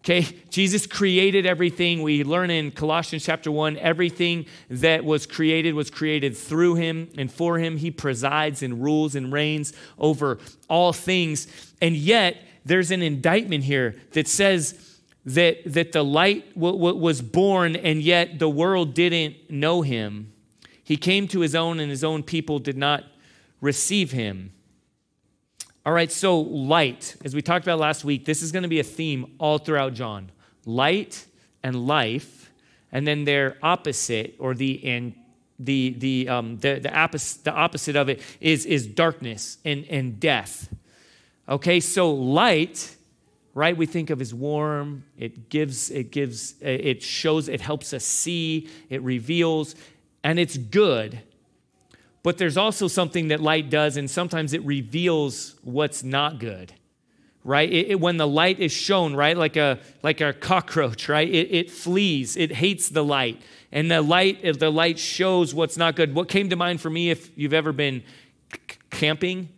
Okay, 0.00 0.22
Jesus 0.48 0.86
created 0.86 1.44
everything. 1.44 2.02
We 2.02 2.24
learn 2.24 2.50
in 2.50 2.70
Colossians 2.70 3.26
chapter 3.26 3.52
1 3.52 3.76
everything 3.76 4.46
that 4.70 5.04
was 5.04 5.26
created 5.26 5.74
was 5.74 5.90
created 5.90 6.34
through 6.34 6.76
him 6.76 7.10
and 7.18 7.30
for 7.30 7.58
him. 7.58 7.76
He 7.76 7.90
presides 7.90 8.62
and 8.62 8.82
rules 8.82 9.14
and 9.14 9.30
reigns 9.30 9.74
over 9.98 10.38
all 10.68 10.94
things. 10.94 11.46
And 11.82 11.94
yet, 11.94 12.38
there's 12.64 12.90
an 12.90 13.02
indictment 13.02 13.64
here 13.64 13.96
that 14.12 14.28
says 14.28 14.98
that, 15.26 15.58
that 15.66 15.92
the 15.92 16.02
light 16.02 16.56
was 16.56 17.20
born 17.20 17.76
and 17.76 18.00
yet 18.00 18.38
the 18.38 18.48
world 18.48 18.94
didn't 18.94 19.50
know 19.50 19.82
him. 19.82 20.32
He 20.88 20.96
came 20.96 21.28
to 21.28 21.40
his 21.40 21.54
own, 21.54 21.80
and 21.80 21.90
his 21.90 22.02
own 22.02 22.22
people 22.22 22.58
did 22.58 22.78
not 22.78 23.04
receive 23.60 24.10
him. 24.10 24.54
All 25.84 25.92
right, 25.92 26.10
so 26.10 26.40
light, 26.40 27.14
as 27.26 27.34
we 27.34 27.42
talked 27.42 27.66
about 27.66 27.78
last 27.78 28.06
week, 28.06 28.24
this 28.24 28.40
is 28.40 28.52
going 28.52 28.62
to 28.62 28.70
be 28.70 28.80
a 28.80 28.84
theme 28.84 29.34
all 29.36 29.58
throughout 29.58 29.92
John 29.92 30.30
light 30.64 31.26
and 31.62 31.86
life, 31.86 32.50
and 32.90 33.06
then 33.06 33.26
their 33.26 33.58
opposite, 33.62 34.34
or 34.38 34.54
the 34.54 34.82
and 34.82 35.12
the 35.58 35.94
the 35.98 36.30
um, 36.30 36.56
the, 36.56 36.78
the, 36.78 36.98
opposite, 36.98 37.44
the 37.44 37.52
opposite 37.52 37.94
of 37.94 38.08
it 38.08 38.22
is 38.40 38.64
is 38.64 38.86
darkness 38.86 39.58
and 39.66 39.84
and 39.90 40.18
death. 40.18 40.74
Okay, 41.50 41.80
so 41.80 42.10
light, 42.10 42.96
right? 43.52 43.76
We 43.76 43.84
think 43.84 44.08
of 44.08 44.22
as 44.22 44.32
warm. 44.32 45.04
It 45.18 45.50
gives 45.50 45.90
it 45.90 46.12
gives 46.12 46.54
it 46.62 47.02
shows 47.02 47.46
it 47.46 47.60
helps 47.60 47.92
us 47.92 48.04
see. 48.04 48.70
It 48.88 49.02
reveals 49.02 49.74
and 50.22 50.38
it's 50.38 50.56
good. 50.56 51.20
But 52.22 52.38
there's 52.38 52.56
also 52.56 52.88
something 52.88 53.28
that 53.28 53.40
light 53.40 53.70
does, 53.70 53.96
and 53.96 54.10
sometimes 54.10 54.52
it 54.52 54.64
reveals 54.64 55.54
what's 55.62 56.02
not 56.02 56.38
good, 56.38 56.74
right? 57.44 57.70
It, 57.70 57.92
it, 57.92 58.00
when 58.00 58.16
the 58.16 58.26
light 58.26 58.58
is 58.58 58.72
shown, 58.72 59.14
right, 59.14 59.36
like 59.36 59.56
a 59.56 59.78
like 60.02 60.20
a 60.20 60.32
cockroach, 60.32 61.08
right? 61.08 61.28
It, 61.28 61.54
it 61.54 61.70
flees, 61.70 62.36
it 62.36 62.52
hates 62.52 62.88
the 62.88 63.04
light, 63.04 63.40
and 63.72 63.90
the 63.90 64.02
light 64.02 64.40
if 64.42 64.58
the 64.58 64.70
light 64.70 64.98
shows 64.98 65.54
what's 65.54 65.76
not 65.76 65.96
good. 65.96 66.14
What 66.14 66.28
came 66.28 66.50
to 66.50 66.56
mind 66.56 66.80
for 66.80 66.90
me, 66.90 67.10
if 67.10 67.36
you've 67.38 67.54
ever 67.54 67.72
been 67.72 68.02
camping, 68.90 69.48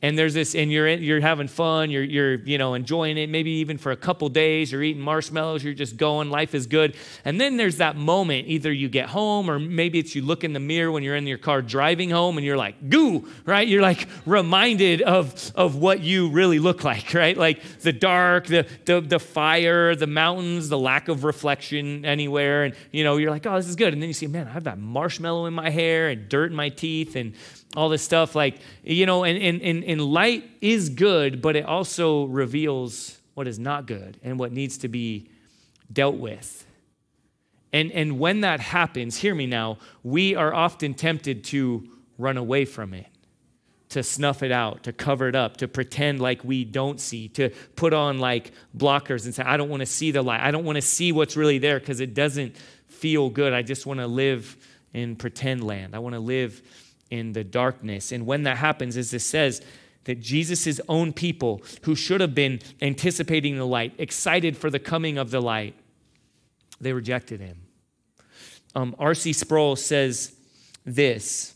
and 0.00 0.16
there's 0.16 0.34
this 0.34 0.54
and 0.54 0.70
you're 0.70 0.88
you're 0.88 1.20
having 1.20 1.48
fun 1.48 1.90
you're 1.90 2.04
you're 2.04 2.34
you 2.34 2.56
know 2.56 2.74
enjoying 2.74 3.18
it 3.18 3.28
maybe 3.28 3.50
even 3.50 3.76
for 3.76 3.90
a 3.90 3.96
couple 3.96 4.28
days 4.28 4.70
you're 4.70 4.82
eating 4.82 5.02
marshmallows 5.02 5.64
you're 5.64 5.74
just 5.74 5.96
going 5.96 6.30
life 6.30 6.54
is 6.54 6.66
good. 6.66 6.94
And 7.24 7.40
then 7.40 7.56
there's 7.56 7.78
that 7.78 7.96
moment 7.96 8.48
either 8.48 8.72
you 8.72 8.88
get 8.88 9.08
home 9.08 9.50
or 9.50 9.58
maybe 9.58 9.98
it's 9.98 10.14
you 10.14 10.22
look 10.22 10.44
in 10.44 10.52
the 10.52 10.60
mirror 10.60 10.92
when 10.92 11.02
you're 11.02 11.16
in 11.16 11.26
your 11.26 11.38
car 11.38 11.62
driving 11.62 12.10
home 12.10 12.38
and 12.38 12.46
you're 12.46 12.56
like 12.56 12.90
goo 12.90 13.28
right? 13.44 13.66
You're 13.66 13.82
like 13.82 14.08
reminded 14.26 15.02
of 15.02 15.52
of 15.54 15.76
what 15.76 16.00
you 16.00 16.30
really 16.30 16.58
look 16.58 16.84
like 16.84 17.12
right? 17.14 17.36
Like 17.36 17.62
the 17.80 17.92
dark 17.92 18.46
the 18.46 18.66
the, 18.84 19.00
the 19.00 19.18
fire 19.18 19.94
the 19.94 20.06
mountains 20.06 20.68
the 20.68 20.78
lack 20.78 21.08
of 21.08 21.24
reflection 21.24 22.04
anywhere. 22.04 22.64
And 22.64 22.74
you 22.92 23.04
know 23.04 23.16
you're 23.16 23.30
like 23.30 23.46
oh 23.46 23.56
this 23.56 23.68
is 23.68 23.76
good. 23.76 23.92
And 23.92 24.00
then 24.00 24.08
you 24.08 24.14
see 24.14 24.26
man 24.26 24.46
i 24.46 24.50
have 24.50 24.64
that 24.64 24.78
marshmallow 24.78 25.46
in 25.46 25.54
my 25.54 25.70
hair 25.70 26.08
and 26.08 26.28
dirt 26.28 26.50
in 26.50 26.56
my 26.56 26.68
teeth 26.68 27.16
and 27.16 27.34
all 27.76 27.88
this 27.88 28.02
stuff 28.02 28.34
like 28.34 28.58
you 28.82 29.06
know 29.06 29.24
and, 29.24 29.40
and, 29.42 29.60
and, 29.62 29.84
and 29.84 30.00
light 30.00 30.48
is 30.60 30.88
good 30.88 31.42
but 31.42 31.56
it 31.56 31.64
also 31.64 32.24
reveals 32.24 33.18
what 33.34 33.46
is 33.46 33.58
not 33.58 33.86
good 33.86 34.18
and 34.22 34.38
what 34.38 34.52
needs 34.52 34.78
to 34.78 34.88
be 34.88 35.30
dealt 35.92 36.16
with. 36.16 36.66
And 37.72 37.92
and 37.92 38.18
when 38.18 38.40
that 38.40 38.60
happens 38.60 39.18
hear 39.18 39.34
me 39.34 39.46
now 39.46 39.78
we 40.02 40.34
are 40.34 40.54
often 40.54 40.94
tempted 40.94 41.44
to 41.44 41.88
run 42.16 42.36
away 42.36 42.64
from 42.64 42.94
it 42.94 43.06
to 43.90 44.02
snuff 44.02 44.42
it 44.42 44.52
out 44.52 44.82
to 44.84 44.92
cover 44.92 45.28
it 45.28 45.34
up 45.34 45.58
to 45.58 45.68
pretend 45.68 46.20
like 46.20 46.42
we 46.44 46.64
don't 46.64 47.00
see 47.00 47.28
to 47.28 47.50
put 47.76 47.94
on 47.94 48.18
like 48.18 48.52
blockers 48.76 49.24
and 49.24 49.34
say 49.34 49.42
i 49.44 49.56
don't 49.56 49.68
want 49.68 49.80
to 49.80 49.86
see 49.86 50.10
the 50.10 50.22
light. 50.22 50.40
I 50.40 50.50
don't 50.50 50.64
want 50.64 50.76
to 50.76 50.82
see 50.82 51.12
what's 51.12 51.36
really 51.36 51.58
there 51.58 51.78
because 51.78 52.00
it 52.00 52.14
doesn't 52.14 52.56
feel 52.86 53.30
good. 53.30 53.52
I 53.52 53.62
just 53.62 53.86
want 53.86 54.00
to 54.00 54.06
live 54.06 54.56
in 54.92 55.16
pretend 55.16 55.62
land. 55.64 55.94
I 55.94 56.00
want 56.00 56.14
to 56.14 56.20
live 56.20 56.62
in 57.10 57.32
the 57.32 57.44
darkness. 57.44 58.12
And 58.12 58.26
when 58.26 58.42
that 58.44 58.58
happens, 58.58 58.96
as 58.96 59.10
this 59.10 59.24
says, 59.24 59.62
that 60.04 60.20
Jesus' 60.20 60.80
own 60.88 61.12
people, 61.12 61.62
who 61.82 61.94
should 61.94 62.20
have 62.20 62.34
been 62.34 62.60
anticipating 62.80 63.56
the 63.56 63.66
light, 63.66 63.94
excited 63.98 64.56
for 64.56 64.70
the 64.70 64.78
coming 64.78 65.18
of 65.18 65.30
the 65.30 65.40
light, 65.40 65.74
they 66.80 66.92
rejected 66.92 67.40
him. 67.40 67.62
Um, 68.74 68.94
R.C. 68.98 69.32
Sproul 69.32 69.76
says 69.76 70.34
this. 70.84 71.54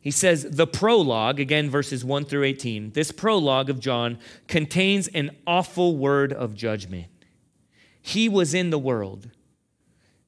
He 0.00 0.10
says, 0.10 0.46
the 0.48 0.66
prologue, 0.66 1.40
again, 1.40 1.68
verses 1.68 2.04
1 2.04 2.26
through 2.26 2.44
18, 2.44 2.92
this 2.92 3.10
prologue 3.10 3.68
of 3.68 3.80
John 3.80 4.18
contains 4.46 5.08
an 5.08 5.30
awful 5.46 5.96
word 5.96 6.32
of 6.32 6.54
judgment. 6.54 7.08
He 8.00 8.28
was 8.28 8.54
in 8.54 8.70
the 8.70 8.78
world, 8.78 9.30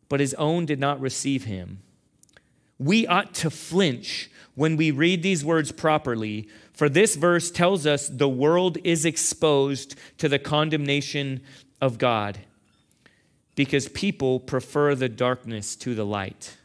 but 0.08 0.18
his 0.18 0.34
own 0.34 0.66
did 0.66 0.80
not 0.80 1.00
receive 1.00 1.44
him. 1.44 1.82
We 2.78 3.06
ought 3.06 3.34
to 3.34 3.50
flinch 3.50 4.30
when 4.54 4.76
we 4.76 4.90
read 4.90 5.22
these 5.22 5.44
words 5.44 5.72
properly, 5.72 6.48
for 6.72 6.88
this 6.88 7.16
verse 7.16 7.50
tells 7.50 7.86
us 7.86 8.08
the 8.08 8.28
world 8.28 8.78
is 8.84 9.04
exposed 9.04 9.96
to 10.18 10.28
the 10.28 10.38
condemnation 10.38 11.40
of 11.80 11.98
God 11.98 12.38
because 13.54 13.88
people 13.88 14.38
prefer 14.38 14.94
the 14.94 15.08
darkness 15.08 15.74
to 15.76 15.94
the 15.94 16.06
light. 16.06 16.56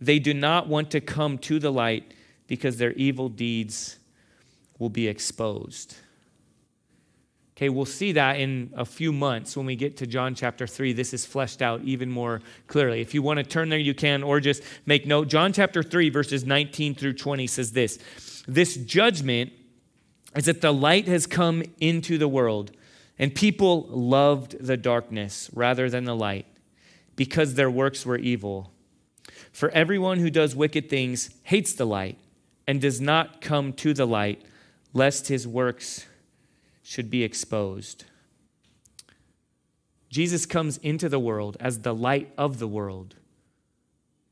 They 0.00 0.18
do 0.18 0.34
not 0.34 0.66
want 0.66 0.90
to 0.90 1.00
come 1.00 1.38
to 1.38 1.58
the 1.58 1.72
light 1.72 2.14
because 2.46 2.76
their 2.78 2.92
evil 2.92 3.28
deeds 3.28 3.98
will 4.78 4.90
be 4.90 5.08
exposed. 5.08 5.96
Okay, 7.60 7.68
we'll 7.68 7.84
see 7.84 8.12
that 8.12 8.40
in 8.40 8.72
a 8.74 8.86
few 8.86 9.12
months 9.12 9.54
when 9.54 9.66
we 9.66 9.76
get 9.76 9.98
to 9.98 10.06
John 10.06 10.34
chapter 10.34 10.66
3. 10.66 10.94
This 10.94 11.12
is 11.12 11.26
fleshed 11.26 11.60
out 11.60 11.82
even 11.82 12.10
more 12.10 12.40
clearly. 12.68 13.02
If 13.02 13.12
you 13.12 13.20
want 13.20 13.36
to 13.36 13.44
turn 13.44 13.68
there, 13.68 13.78
you 13.78 13.92
can, 13.92 14.22
or 14.22 14.40
just 14.40 14.62
make 14.86 15.06
note. 15.06 15.28
John 15.28 15.52
chapter 15.52 15.82
3, 15.82 16.08
verses 16.08 16.46
19 16.46 16.94
through 16.94 17.12
20 17.12 17.46
says 17.46 17.72
this 17.72 17.98
This 18.48 18.76
judgment 18.76 19.52
is 20.34 20.46
that 20.46 20.62
the 20.62 20.72
light 20.72 21.06
has 21.06 21.26
come 21.26 21.62
into 21.82 22.16
the 22.16 22.28
world, 22.28 22.70
and 23.18 23.34
people 23.34 23.82
loved 23.90 24.56
the 24.58 24.78
darkness 24.78 25.50
rather 25.52 25.90
than 25.90 26.04
the 26.04 26.16
light 26.16 26.46
because 27.14 27.56
their 27.56 27.70
works 27.70 28.06
were 28.06 28.16
evil. 28.16 28.72
For 29.52 29.68
everyone 29.72 30.18
who 30.18 30.30
does 30.30 30.56
wicked 30.56 30.88
things 30.88 31.28
hates 31.42 31.74
the 31.74 31.86
light 31.86 32.16
and 32.66 32.80
does 32.80 33.02
not 33.02 33.42
come 33.42 33.74
to 33.74 33.92
the 33.92 34.06
light, 34.06 34.40
lest 34.94 35.28
his 35.28 35.46
works 35.46 36.06
should 36.90 37.08
be 37.08 37.22
exposed. 37.22 38.02
Jesus 40.08 40.44
comes 40.44 40.76
into 40.78 41.08
the 41.08 41.20
world 41.20 41.56
as 41.60 41.82
the 41.82 41.94
light 41.94 42.32
of 42.36 42.58
the 42.58 42.66
world 42.66 43.14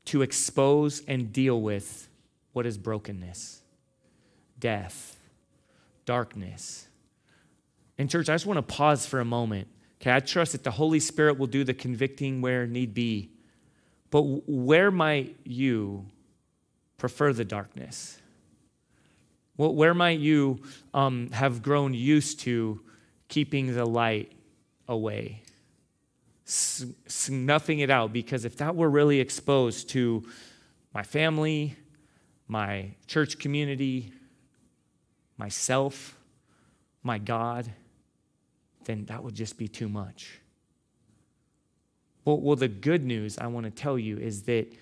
to 0.03 0.21
expose 0.21 1.01
and 1.07 1.31
deal 1.31 1.61
with 1.61 2.09
what 2.51 2.65
is 2.65 2.77
brokenness, 2.77 3.61
death, 4.59 5.17
darkness. 6.03 6.89
And, 7.97 8.09
church, 8.09 8.27
I 8.27 8.33
just 8.33 8.45
want 8.45 8.57
to 8.57 8.75
pause 8.75 9.05
for 9.05 9.21
a 9.21 9.25
moment. 9.25 9.69
Okay, 10.01 10.13
I 10.13 10.19
trust 10.19 10.51
that 10.51 10.65
the 10.65 10.71
Holy 10.71 10.99
Spirit 10.99 11.39
will 11.39 11.47
do 11.47 11.63
the 11.63 11.73
convicting 11.73 12.41
where 12.41 12.67
need 12.67 12.93
be. 12.93 13.29
But 14.11 14.23
where 14.49 14.91
might 14.91 15.37
you 15.45 16.07
prefer 16.97 17.31
the 17.31 17.45
darkness? 17.45 18.19
Well, 19.59 19.75
where 19.75 19.93
might 19.93 20.19
you 20.19 20.61
um, 20.93 21.31
have 21.31 21.61
grown 21.61 21.93
used 21.93 22.39
to 22.41 22.79
keeping 23.27 23.75
the 23.75 23.83
light 23.83 24.31
away? 24.87 25.43
snuffing 26.45 27.77
it 27.77 27.91
out 27.91 28.11
because 28.11 28.43
if 28.43 28.57
that 28.57 28.75
were 28.75 28.89
really 28.89 29.19
exposed 29.19 29.87
to 29.89 30.25
my 30.95 31.03
family, 31.03 31.75
my 32.47 32.89
church 33.05 33.37
community, 33.37 34.11
myself, 35.37 36.17
my 37.03 37.19
God, 37.19 37.71
then 38.85 39.05
that 39.05 39.23
would 39.23 39.35
just 39.35 39.59
be 39.59 39.67
too 39.67 39.87
much. 39.87 40.39
Well, 42.25 42.39
well 42.39 42.55
the 42.55 42.67
good 42.67 43.05
news 43.05 43.37
I 43.37 43.45
want 43.45 43.65
to 43.65 43.71
tell 43.71 43.99
you 43.99 44.17
is 44.17 44.41
that, 44.43 44.73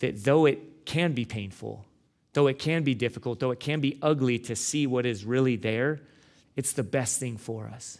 that 0.00 0.24
though 0.24 0.46
it 0.46 0.86
can 0.86 1.12
be 1.12 1.24
painful, 1.24 1.84
Though 2.34 2.46
it 2.46 2.58
can 2.58 2.82
be 2.82 2.94
difficult, 2.94 3.40
though 3.40 3.50
it 3.50 3.60
can 3.60 3.80
be 3.80 3.98
ugly 4.00 4.38
to 4.40 4.56
see 4.56 4.86
what 4.86 5.04
is 5.04 5.24
really 5.24 5.56
there, 5.56 6.00
it's 6.56 6.72
the 6.72 6.82
best 6.82 7.20
thing 7.20 7.36
for 7.36 7.66
us. 7.68 7.98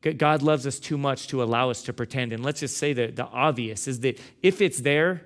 God 0.00 0.42
loves 0.42 0.66
us 0.66 0.80
too 0.80 0.98
much 0.98 1.28
to 1.28 1.42
allow 1.42 1.70
us 1.70 1.82
to 1.84 1.92
pretend. 1.92 2.32
And 2.32 2.42
let's 2.42 2.60
just 2.60 2.76
say 2.76 2.92
that 2.92 3.14
the 3.14 3.26
obvious 3.26 3.86
is 3.86 4.00
that 4.00 4.18
if 4.42 4.60
it's 4.60 4.80
there, 4.80 5.22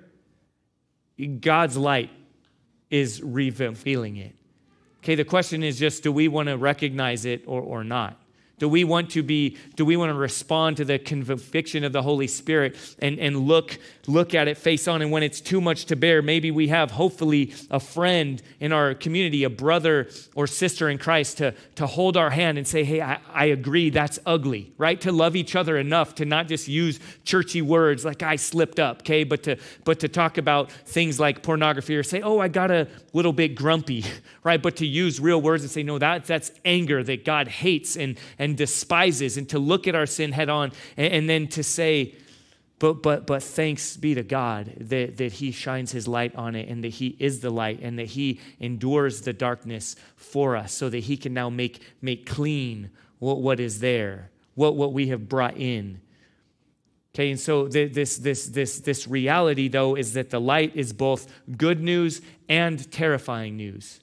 God's 1.39 1.75
light 1.75 2.11
is 2.91 3.21
revealing 3.23 4.17
it. 4.17 4.35
Okay, 4.99 5.15
the 5.15 5.23
question 5.23 5.63
is 5.63 5.79
just 5.79 6.03
do 6.03 6.11
we 6.11 6.27
want 6.27 6.49
to 6.49 6.57
recognize 6.57 7.25
it 7.25 7.43
or, 7.47 7.61
or 7.61 7.83
not? 7.83 8.19
Do 8.59 8.67
we 8.67 8.83
want 8.83 9.11
to 9.11 9.21
be, 9.21 9.57
do 9.75 9.85
we 9.85 9.97
want 9.97 10.09
to 10.09 10.15
respond 10.15 10.77
to 10.77 10.85
the 10.85 10.97
conviction 10.97 11.83
of 11.83 11.93
the 11.93 12.01
Holy 12.01 12.25
Spirit 12.25 12.75
and, 12.99 13.19
and 13.19 13.47
look, 13.47 13.77
look 14.07 14.33
at 14.33 14.47
it 14.47 14.57
face 14.57 14.87
on? 14.87 15.01
And 15.01 15.11
when 15.11 15.21
it's 15.21 15.41
too 15.41 15.61
much 15.61 15.85
to 15.85 15.95
bear, 15.95 16.21
maybe 16.21 16.49
we 16.49 16.69
have 16.69 16.91
hopefully 16.91 17.53
a 17.69 17.79
friend 17.79 18.41
in 18.59 18.73
our 18.73 18.95
community, 18.95 19.43
a 19.43 19.49
brother 19.49 20.09
or 20.33 20.47
sister 20.47 20.89
in 20.89 20.97
Christ 20.97 21.37
to, 21.37 21.53
to 21.75 21.85
hold 21.85 22.17
our 22.17 22.31
hand 22.31 22.57
and 22.57 22.67
say, 22.67 22.83
hey, 22.83 23.01
I, 23.01 23.19
I 23.31 23.45
agree, 23.45 23.91
that's 23.91 24.17
ugly, 24.25 24.71
right? 24.77 24.99
To 25.01 25.11
love 25.11 25.35
each 25.35 25.55
other 25.55 25.77
enough 25.77 26.15
to 26.15 26.25
not 26.25 26.47
just 26.47 26.67
use 26.67 26.99
churchy 27.23 27.61
words 27.61 28.05
like 28.05 28.23
I 28.23 28.37
slipped 28.37 28.79
up, 28.79 29.01
okay, 29.01 29.23
but 29.23 29.43
to 29.43 29.57
but 29.83 29.99
to 29.99 30.07
talk 30.07 30.37
about 30.37 30.71
things 30.71 31.19
like 31.19 31.43
pornography 31.43 31.95
or 31.95 32.03
say, 32.03 32.21
oh, 32.21 32.39
I 32.39 32.47
got 32.47 32.71
a 32.71 32.87
little 33.13 33.33
bit 33.33 33.55
grumpy, 33.55 34.03
right? 34.43 34.61
But 34.61 34.77
to 34.77 34.87
use 34.87 35.19
real 35.19 35.41
words 35.41 35.63
and 35.63 35.71
say, 35.71 35.83
no, 35.83 35.99
that, 35.99 36.25
that's 36.25 36.51
anger 36.65 37.03
that 37.03 37.25
God 37.25 37.47
hates 37.47 37.95
and, 37.95 38.17
and 38.39 38.46
and 38.47 38.55
despises, 38.55 39.35
and 39.35 39.49
to 39.49 39.59
look 39.59 39.89
at 39.89 39.95
our 39.95 40.05
sin 40.05 40.31
head 40.31 40.47
on, 40.47 40.71
and, 40.95 41.11
and 41.13 41.29
then 41.29 41.47
to 41.49 41.61
say, 41.61 42.15
but, 42.79 43.03
but, 43.03 43.27
but 43.27 43.43
thanks 43.43 43.97
be 43.97 44.15
to 44.15 44.23
God 44.23 44.71
that, 44.79 45.17
that 45.17 45.33
He 45.33 45.51
shines 45.51 45.91
His 45.91 46.07
light 46.07 46.33
on 46.35 46.55
it 46.55 46.69
and 46.69 46.81
that 46.83 46.93
He 46.93 47.17
is 47.19 47.41
the 47.41 47.49
light 47.49 47.79
and 47.81 47.99
that 47.99 48.07
He 48.07 48.39
endures 48.59 49.21
the 49.21 49.33
darkness 49.33 49.97
for 50.15 50.55
us 50.55 50.71
so 50.71 50.89
that 50.89 50.99
He 50.99 51.17
can 51.17 51.33
now 51.33 51.49
make, 51.49 51.81
make 52.01 52.25
clean 52.25 52.89
what, 53.19 53.41
what 53.41 53.59
is 53.59 53.81
there, 53.81 54.29
what, 54.55 54.77
what 54.77 54.93
we 54.93 55.09
have 55.09 55.27
brought 55.27 55.57
in. 55.57 55.99
Okay, 57.13 57.29
and 57.31 57.39
so 57.39 57.67
this, 57.67 58.17
this, 58.17 58.45
this, 58.45 58.79
this 58.79 59.07
reality, 59.07 59.67
though, 59.67 59.95
is 59.95 60.13
that 60.13 60.29
the 60.29 60.39
light 60.39 60.71
is 60.73 60.93
both 60.93 61.27
good 61.57 61.81
news 61.81 62.21
and 62.47 62.89
terrifying 62.91 63.57
news, 63.57 63.99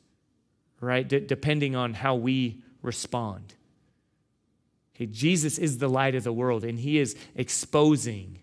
right? 0.81 1.09
D- 1.09 1.21
depending 1.21 1.75
on 1.75 1.95
how 1.95 2.16
we 2.16 2.61
respond. 2.83 3.55
Okay, 4.94 5.07
Jesus 5.07 5.59
is 5.59 5.78
the 5.78 5.88
light 5.88 6.14
of 6.14 6.24
the 6.24 6.33
world, 6.33 6.64
and 6.64 6.78
he 6.78 6.98
is 6.98 7.16
exposing 7.35 8.38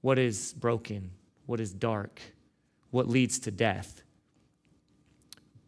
what 0.00 0.18
is 0.18 0.54
broken, 0.54 1.10
what 1.46 1.60
is 1.60 1.72
dark, 1.72 2.20
what 2.90 3.08
leads 3.08 3.38
to 3.40 3.50
death. 3.50 4.02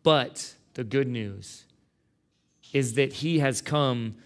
But 0.02 0.54
the 0.74 0.84
good 0.84 1.08
news 1.08 1.64
is 2.72 2.94
that 2.94 3.12
he 3.12 3.40
has 3.40 3.60
come 3.60 4.16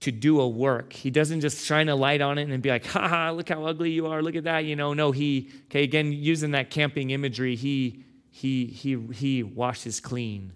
to 0.00 0.10
do 0.10 0.40
a 0.40 0.48
work. 0.48 0.92
He 0.92 1.10
doesn't 1.10 1.42
just 1.42 1.64
shine 1.64 1.88
a 1.88 1.94
light 1.94 2.22
on 2.22 2.38
it 2.38 2.48
and 2.48 2.62
be 2.62 2.70
like, 2.70 2.86
ha 2.86 3.06
ha, 3.06 3.30
look 3.30 3.50
how 3.50 3.64
ugly 3.66 3.90
you 3.90 4.06
are, 4.06 4.22
look 4.22 4.34
at 4.34 4.44
that. 4.44 4.64
You 4.64 4.74
know, 4.74 4.94
no, 4.94 5.12
he, 5.12 5.50
okay, 5.66 5.82
again, 5.84 6.12
using 6.12 6.52
that 6.52 6.70
camping 6.70 7.10
imagery, 7.10 7.54
he 7.54 8.04
he 8.30 8.66
he 8.66 8.96
he 9.12 9.42
washes 9.42 10.00
clean. 10.00 10.52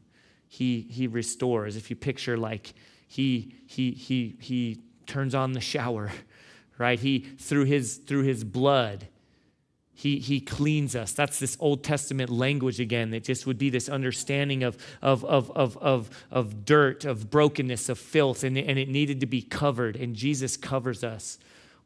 He 0.49 0.81
he 0.91 1.07
restores. 1.07 1.77
If 1.77 1.91
you 1.91 1.97
picture 1.97 2.37
like 2.39 2.73
he, 3.07 3.55
he, 3.67 3.93
he, 3.93 4.37
he 4.41 4.81
turns 5.07 5.35
on 5.35 5.53
the 5.53 5.61
shower, 5.61 6.13
right? 6.79 6.99
He, 6.99 7.21
through 7.21 7.65
his, 7.65 7.97
through 7.97 8.23
his 8.23 8.45
blood, 8.45 9.09
he, 9.97 10.19
he 10.19 10.41
cleans 10.41 10.97
us. 10.97 11.13
That's 11.13 11.39
this 11.39 11.57
Old 11.61 11.85
Testament 11.85 12.29
language 12.29 12.81
again 12.81 13.11
that 13.11 13.23
just 13.23 13.47
would 13.47 13.59
be 13.59 13.71
this 13.71 13.89
understanding 13.89 14.65
of, 14.65 14.77
of, 15.01 15.25
of, 15.25 15.51
of, 15.53 15.77
of, 15.79 16.11
of 16.33 16.65
dirt, 16.65 17.05
of 17.05 17.31
brokenness, 17.31 17.89
of 17.89 17.99
filth, 17.99 18.43
and, 18.43 18.59
and 18.59 18.79
it 18.79 18.89
needed 18.89 19.21
to 19.21 19.27
be 19.27 19.41
covered. 19.41 19.95
And 19.95 20.17
Jesus 20.17 20.57
covers 20.57 21.05
us 21.05 21.39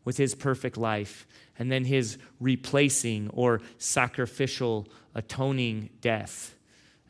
with 0.05 0.17
his 0.17 0.35
perfect 0.35 0.79
life 0.79 1.27
and 1.59 1.71
then 1.71 1.85
his 1.85 2.17
replacing 2.41 3.29
or 3.31 3.61
sacrificial 3.77 4.89
atoning 5.15 5.91
death. 6.01 6.55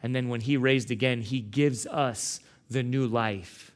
And 0.03 0.17
then 0.17 0.29
when 0.29 0.41
he 0.41 0.57
raised 0.57 0.91
again, 0.91 1.21
he 1.21 1.41
gives 1.41 1.87
us 1.87 2.41
the 2.69 2.83
new 2.83 3.07
life 3.07 3.71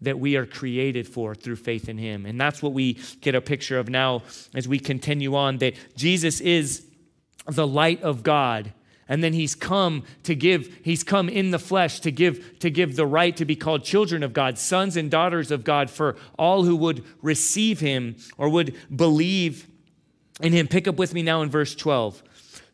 that 0.00 0.18
we 0.18 0.36
are 0.36 0.46
created 0.46 1.08
for 1.08 1.34
through 1.34 1.56
faith 1.56 1.88
in 1.88 1.98
him. 1.98 2.26
And 2.26 2.40
that's 2.40 2.62
what 2.62 2.72
we 2.72 2.98
get 3.20 3.34
a 3.34 3.40
picture 3.40 3.78
of 3.78 3.88
now 3.88 4.22
as 4.54 4.68
we 4.68 4.78
continue 4.78 5.34
on 5.34 5.58
that 5.58 5.74
Jesus 5.96 6.40
is 6.40 6.86
the 7.46 7.66
light 7.66 8.02
of 8.02 8.22
God. 8.22 8.72
And 9.08 9.22
then 9.22 9.32
he's 9.32 9.54
come 9.54 10.04
to 10.24 10.34
give, 10.34 10.80
he's 10.82 11.04
come 11.04 11.28
in 11.28 11.52
the 11.52 11.60
flesh 11.60 12.00
to 12.00 12.10
give, 12.10 12.58
to 12.58 12.70
give 12.70 12.96
the 12.96 13.06
right 13.06 13.36
to 13.36 13.44
be 13.44 13.54
called 13.54 13.84
children 13.84 14.22
of 14.22 14.32
God, 14.32 14.58
sons 14.58 14.96
and 14.96 15.10
daughters 15.10 15.50
of 15.50 15.62
God 15.62 15.90
for 15.90 16.16
all 16.38 16.64
who 16.64 16.74
would 16.76 17.04
receive 17.22 17.78
him 17.78 18.16
or 18.36 18.48
would 18.48 18.74
believe 18.94 19.68
in 20.42 20.52
him. 20.52 20.66
Pick 20.66 20.88
up 20.88 20.96
with 20.96 21.14
me 21.14 21.22
now 21.22 21.42
in 21.42 21.50
verse 21.50 21.74
12. 21.74 22.22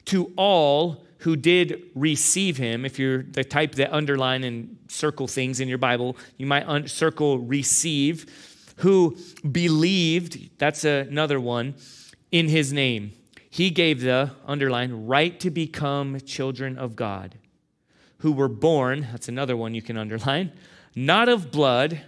To 0.07 0.33
all 0.37 1.05
who 1.23 1.37
did 1.37 1.81
receive 1.95 2.57
him, 2.57 2.85
if 2.85 2.99
you're 2.99 3.23
the 3.23 3.45
type 3.45 3.77
that 3.77 3.95
underline 3.95 4.43
and 4.43 4.77
circle 4.89 5.29
things 5.29 5.61
in 5.61 5.69
your 5.69 5.79
Bible, 5.79 6.17
you 6.37 6.47
might 6.47 6.67
un- 6.67 6.89
circle 6.89 7.39
receive, 7.39 8.27
who 8.79 9.17
believed, 9.49 10.59
that's 10.59 10.83
another 10.85 11.39
one, 11.39 11.75
in 12.33 12.49
his 12.49 12.73
name. 12.73 13.13
He 13.49 13.71
gave 13.71 14.01
the, 14.01 14.33
underline, 14.47 15.07
right 15.07 15.39
to 15.39 15.51
become 15.51 16.19
children 16.21 16.77
of 16.77 16.97
God, 16.97 17.37
who 18.19 18.33
were 18.33 18.49
born, 18.49 19.07
that's 19.13 19.29
another 19.29 19.57
one 19.57 19.77
you 19.77 19.83
can 19.83 19.97
underline, 19.97 20.51
not 20.97 21.29
of 21.29 21.53
blood, 21.53 22.03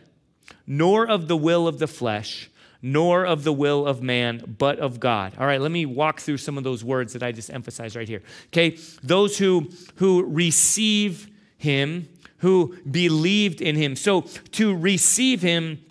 nor 0.66 1.06
of 1.06 1.28
the 1.28 1.36
will 1.36 1.68
of 1.68 1.78
the 1.78 1.86
flesh 1.86 2.50
nor 2.86 3.24
of 3.24 3.44
the 3.44 3.52
will 3.52 3.86
of 3.86 4.02
man, 4.02 4.56
but 4.58 4.78
of 4.78 5.00
God. 5.00 5.32
All 5.38 5.46
right, 5.46 5.58
let 5.58 5.70
me 5.70 5.86
walk 5.86 6.20
through 6.20 6.36
some 6.36 6.58
of 6.58 6.64
those 6.64 6.84
words 6.84 7.14
that 7.14 7.22
I 7.22 7.32
just 7.32 7.50
emphasized 7.50 7.96
right 7.96 8.06
here. 8.06 8.20
Okay, 8.48 8.76
those 9.02 9.38
who 9.38 9.70
who 9.94 10.22
receive 10.22 11.30
him, 11.56 12.06
who 12.38 12.76
believed 12.88 13.62
in 13.62 13.74
him. 13.74 13.96
So 13.96 14.20
to 14.52 14.76
receive 14.76 15.40
him 15.40 15.82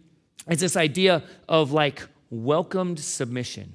is 0.47 0.60
this 0.60 0.77
idea 0.77 1.23
of 1.49 1.71
like 1.71 2.08
welcomed 2.29 2.99
submission. 2.99 3.73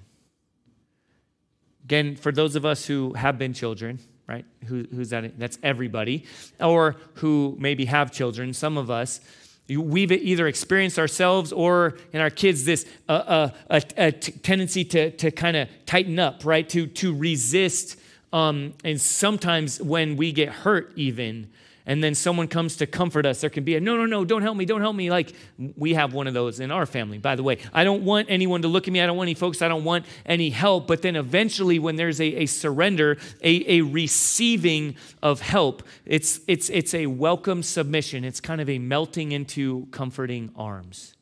Again, 1.83 2.14
for 2.14 2.31
those 2.31 2.54
of 2.54 2.64
us 2.64 2.87
who 2.87 3.14
have 3.14 3.37
been 3.37 3.52
children, 3.52 3.98
right? 4.28 4.44
Who, 4.66 4.85
who's 4.94 5.11
that? 5.11 5.37
That's 5.40 5.59
everybody. 5.64 6.24
Or 6.61 6.94
who 7.14 7.57
maybe 7.59 7.87
have 7.87 8.12
children, 8.12 8.54
some 8.54 8.78
of 8.78 8.92
us. 8.92 9.20
We've 9.68 10.11
either 10.11 10.46
experienced 10.46 10.98
ourselves 10.98 11.52
or 11.52 11.98
in 12.12 12.20
our 12.20 12.31
kids 12.31 12.64
this 12.64 12.87
uh, 13.09 13.12
uh, 13.12 13.50
a, 13.68 13.83
a 13.98 14.12
t- 14.12 14.33
tendency 14.33 14.83
to, 14.87 15.11
to 15.11 15.31
kind 15.31 15.57
of 15.59 15.68
tighten 15.85 16.18
up, 16.18 16.44
right? 16.44 16.66
To, 16.70 16.87
to 16.87 17.14
resist. 17.14 17.98
Um, 18.33 18.74
and 18.83 18.98
sometimes 18.98 19.81
when 19.81 20.16
we 20.16 20.33
get 20.33 20.48
hurt, 20.48 20.92
even, 20.96 21.50
and 21.88 22.05
then 22.05 22.14
someone 22.14 22.48
comes 22.48 22.77
to 22.77 22.87
comfort 22.87 23.24
us, 23.24 23.40
there 23.40 23.48
can 23.48 23.64
be 23.64 23.74
a 23.74 23.81
no, 23.81 23.96
no, 23.96 24.05
no, 24.05 24.22
don't 24.22 24.42
help 24.42 24.59
me, 24.59 24.66
don't 24.66 24.83
help 24.83 24.94
me. 24.94 25.11
Like 25.11 25.33
we 25.74 25.94
have 25.94 26.12
one 26.12 26.27
of 26.27 26.35
those 26.35 26.61
in 26.61 26.70
our 26.70 26.85
family, 26.85 27.16
by 27.16 27.35
the 27.35 27.42
way. 27.42 27.59
I 27.72 27.83
don't 27.83 28.05
want 28.05 28.29
anyone 28.31 28.61
to 28.61 28.68
look 28.68 28.87
at 28.87 28.92
me. 28.92 29.01
I 29.01 29.07
don't 29.07 29.16
want 29.16 29.29
any 29.29 29.35
folks. 29.35 29.62
I 29.62 29.68
don't 29.68 29.85
want 29.85 30.05
any 30.27 30.51
help. 30.51 30.87
But 30.87 31.01
then 31.01 31.16
eventually, 31.16 31.79
when 31.79 31.96
there's 31.96 32.20
a, 32.20 32.42
a 32.42 32.46
surrender, 32.46 33.16
a, 33.42 33.79
a 33.79 33.81
receiving 33.81 34.96
of 35.22 35.40
help, 35.40 35.83
it's, 36.05 36.40
it's, 36.46 36.68
it's 36.68 36.92
a 36.92 37.07
welcome 37.07 37.62
submission. 37.62 38.22
It's 38.22 38.38
kind 38.38 38.61
of 38.61 38.68
a 38.68 38.79
melting 38.79 39.33
into 39.33 39.87
comforting 39.90 40.53
arms. 40.55 41.16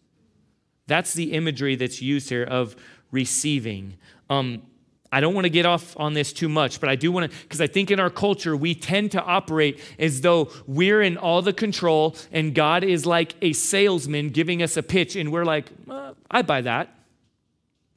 That's 0.88 1.14
the 1.14 1.32
imagery 1.32 1.76
that's 1.76 2.02
used 2.02 2.28
here 2.28 2.42
of 2.42 2.74
receiving. 3.12 3.98
Um, 4.28 4.62
I 5.12 5.20
don't 5.20 5.34
want 5.34 5.44
to 5.44 5.50
get 5.50 5.66
off 5.66 5.98
on 5.98 6.14
this 6.14 6.32
too 6.32 6.48
much, 6.48 6.80
but 6.80 6.88
I 6.88 6.96
do 6.96 7.12
want 7.12 7.30
to, 7.30 7.38
because 7.42 7.60
I 7.60 7.66
think 7.66 7.90
in 7.90 8.00
our 8.00 8.10
culture, 8.10 8.56
we 8.56 8.74
tend 8.74 9.12
to 9.12 9.22
operate 9.22 9.80
as 9.98 10.20
though 10.20 10.50
we're 10.66 11.00
in 11.00 11.16
all 11.16 11.42
the 11.42 11.52
control 11.52 12.16
and 12.32 12.54
God 12.54 12.84
is 12.84 13.06
like 13.06 13.34
a 13.40 13.52
salesman 13.52 14.30
giving 14.30 14.62
us 14.62 14.76
a 14.76 14.82
pitch, 14.82 15.16
and 15.16 15.32
we're 15.32 15.44
like, 15.44 15.70
uh, 15.88 16.12
I 16.30 16.42
buy 16.42 16.62
that. 16.62 16.92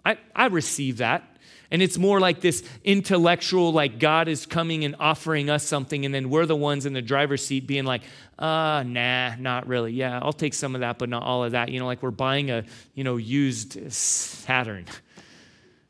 I, 0.06 0.17
I 0.36 0.45
receive 0.48 0.98
that. 0.98 1.24
And 1.72 1.84
it's 1.84 2.00
more 2.00 2.19
like 2.19 2.41
this 2.41 2.63
intellectual, 2.84 3.72
like 3.72 4.00
God 4.00 4.28
is 4.28 4.48
coming 4.48 4.86
and 4.86 4.95
offering 5.00 5.52
us 5.52 5.63
something, 5.63 6.04
and 6.04 6.13
then 6.13 6.32
we're 6.32 6.48
the 6.48 6.56
ones 6.56 6.88
in 6.88 6.93
the 6.93 7.02
driver's 7.02 7.45
seat 7.45 7.67
being 7.67 7.86
like, 7.86 8.02
uh, 8.39 8.84
nah, 8.88 9.36
not 9.36 9.67
really. 9.67 9.93
Yeah, 9.93 10.19
I'll 10.19 10.34
take 10.34 10.56
some 10.56 10.74
of 10.74 10.82
that, 10.82 10.98
but 10.98 11.10
not 11.10 11.22
all 11.22 11.43
of 11.43 11.52
that. 11.52 11.69
You 11.69 11.80
know, 11.80 11.86
like 11.86 12.02
we're 12.02 12.10
buying 12.10 12.50
a, 12.50 12.63
you 12.95 13.04
know, 13.04 13.17
used 13.17 13.91
Saturn. 13.93 14.86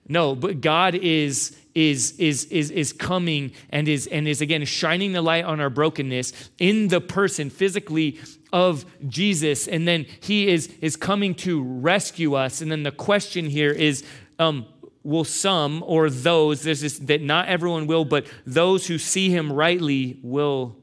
No, 0.10 0.36
but 0.36 0.60
God 0.60 0.96
is 0.96 1.56
is 1.76 2.20
is 2.20 2.46
is 2.46 2.72
is 2.72 2.92
coming 2.92 3.52
and 3.70 3.88
is 3.88 4.08
and 4.08 4.28
is 4.28 4.42
again 4.42 4.66
shining 4.66 5.14
the 5.14 5.22
light 5.22 5.46
on 5.46 5.60
our 5.60 5.70
brokenness 5.70 6.34
in 6.58 6.88
the 6.88 7.00
person 7.00 7.52
physically 7.52 8.20
of 8.52 8.86
Jesus. 9.08 9.68
And 9.68 9.88
then 9.88 10.08
he 10.20 10.48
is 10.50 10.68
is 10.82 10.96
coming 10.96 11.36
to 11.36 11.64
rescue 11.64 12.34
us. 12.34 12.62
And 12.62 12.72
then 12.72 12.82
the 12.82 12.92
question 12.92 13.46
here 13.46 13.72
is 13.72 14.04
um 14.40 14.66
will 15.04 15.24
some 15.24 15.84
or 15.86 16.10
those 16.10 16.64
there's 16.64 16.82
this 16.82 16.98
that 17.00 17.22
not 17.22 17.48
everyone 17.48 17.88
will 17.88 18.04
but 18.04 18.28
those 18.46 18.88
who 18.88 18.98
see 18.98 19.30
him 19.30 19.52
rightly 19.52 20.20
will 20.24 20.76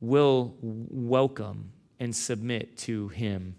will 0.00 0.54
welcome 0.62 1.72
and 1.98 2.16
submit 2.16 2.78
to 2.78 3.08
him 3.08 3.54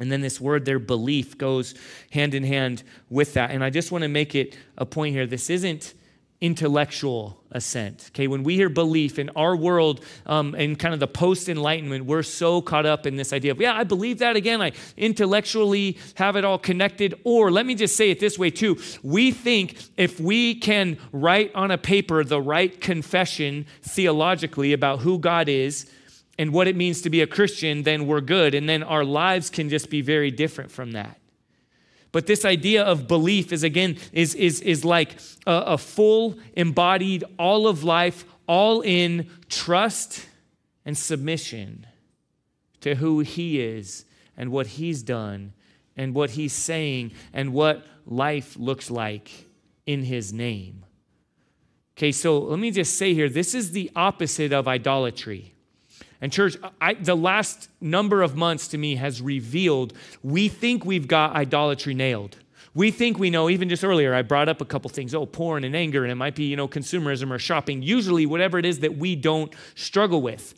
and 0.00 0.10
then 0.10 0.20
this 0.20 0.40
word, 0.40 0.64
their 0.64 0.78
belief, 0.78 1.38
goes 1.38 1.74
hand 2.10 2.34
in 2.34 2.44
hand 2.44 2.82
with 3.10 3.34
that. 3.34 3.50
And 3.50 3.62
I 3.62 3.70
just 3.70 3.92
want 3.92 4.02
to 4.02 4.08
make 4.08 4.34
it 4.34 4.56
a 4.76 4.84
point 4.84 5.14
here. 5.14 5.26
This 5.26 5.50
isn't 5.50 5.94
intellectual 6.40 7.40
assent. 7.52 8.10
Okay, 8.10 8.26
when 8.26 8.42
we 8.42 8.56
hear 8.56 8.68
belief 8.68 9.18
in 9.18 9.30
our 9.30 9.56
world, 9.56 10.04
um, 10.26 10.54
in 10.56 10.76
kind 10.76 10.92
of 10.92 11.00
the 11.00 11.06
post 11.06 11.48
enlightenment, 11.48 12.04
we're 12.04 12.24
so 12.24 12.60
caught 12.60 12.84
up 12.84 13.06
in 13.06 13.16
this 13.16 13.32
idea 13.32 13.52
of, 13.52 13.60
yeah, 13.60 13.74
I 13.74 13.84
believe 13.84 14.18
that 14.18 14.36
again. 14.36 14.60
I 14.60 14.72
intellectually 14.96 15.96
have 16.16 16.36
it 16.36 16.44
all 16.44 16.58
connected. 16.58 17.14
Or 17.24 17.50
let 17.50 17.64
me 17.64 17.74
just 17.74 17.96
say 17.96 18.10
it 18.10 18.20
this 18.20 18.38
way 18.38 18.50
too 18.50 18.78
we 19.02 19.30
think 19.30 19.78
if 19.96 20.20
we 20.20 20.56
can 20.56 20.98
write 21.12 21.54
on 21.54 21.70
a 21.70 21.78
paper 21.78 22.24
the 22.24 22.40
right 22.40 22.78
confession 22.80 23.64
theologically 23.82 24.72
about 24.72 25.00
who 25.00 25.18
God 25.18 25.48
is, 25.48 25.90
and 26.38 26.52
what 26.52 26.68
it 26.68 26.76
means 26.76 27.00
to 27.02 27.10
be 27.10 27.20
a 27.20 27.26
Christian, 27.26 27.82
then 27.82 28.06
we're 28.06 28.20
good. 28.20 28.54
And 28.54 28.68
then 28.68 28.82
our 28.82 29.04
lives 29.04 29.50
can 29.50 29.68
just 29.68 29.90
be 29.90 30.00
very 30.00 30.30
different 30.30 30.70
from 30.70 30.92
that. 30.92 31.18
But 32.12 32.26
this 32.26 32.44
idea 32.44 32.84
of 32.84 33.08
belief 33.08 33.52
is 33.52 33.64
again, 33.64 33.96
is, 34.12 34.34
is, 34.34 34.60
is 34.60 34.84
like 34.84 35.18
a, 35.46 35.52
a 35.66 35.78
full, 35.78 36.38
embodied, 36.56 37.24
all 37.38 37.66
of 37.66 37.82
life, 37.82 38.24
all 38.46 38.82
in 38.82 39.28
trust 39.48 40.26
and 40.84 40.96
submission 40.96 41.86
to 42.82 42.96
who 42.96 43.20
He 43.20 43.60
is 43.60 44.04
and 44.36 44.50
what 44.50 44.66
He's 44.68 45.02
done 45.02 45.54
and 45.96 46.14
what 46.14 46.30
He's 46.30 46.52
saying 46.52 47.12
and 47.32 47.52
what 47.52 47.84
life 48.06 48.56
looks 48.56 48.90
like 48.90 49.46
in 49.86 50.04
His 50.04 50.32
name. 50.32 50.84
Okay, 51.96 52.12
so 52.12 52.38
let 52.38 52.58
me 52.58 52.70
just 52.70 52.96
say 52.96 53.14
here 53.14 53.28
this 53.28 53.54
is 53.54 53.70
the 53.70 53.90
opposite 53.94 54.52
of 54.52 54.68
idolatry. 54.68 55.53
And, 56.24 56.32
church, 56.32 56.56
I, 56.80 56.94
the 56.94 57.14
last 57.14 57.68
number 57.82 58.22
of 58.22 58.34
months 58.34 58.68
to 58.68 58.78
me 58.78 58.96
has 58.96 59.20
revealed 59.20 59.92
we 60.22 60.48
think 60.48 60.86
we've 60.86 61.06
got 61.06 61.36
idolatry 61.36 61.92
nailed. 61.92 62.38
We 62.72 62.90
think 62.92 63.18
we 63.18 63.28
know, 63.28 63.50
even 63.50 63.68
just 63.68 63.84
earlier, 63.84 64.14
I 64.14 64.22
brought 64.22 64.48
up 64.48 64.62
a 64.62 64.64
couple 64.64 64.88
things, 64.88 65.14
oh, 65.14 65.26
porn 65.26 65.64
and 65.64 65.76
anger, 65.76 66.02
and 66.02 66.10
it 66.10 66.14
might 66.14 66.34
be, 66.34 66.44
you 66.44 66.56
know, 66.56 66.66
consumerism 66.66 67.30
or 67.30 67.38
shopping, 67.38 67.82
usually 67.82 68.24
whatever 68.24 68.58
it 68.58 68.64
is 68.64 68.78
that 68.78 68.96
we 68.96 69.14
don't 69.14 69.52
struggle 69.74 70.22
with 70.22 70.54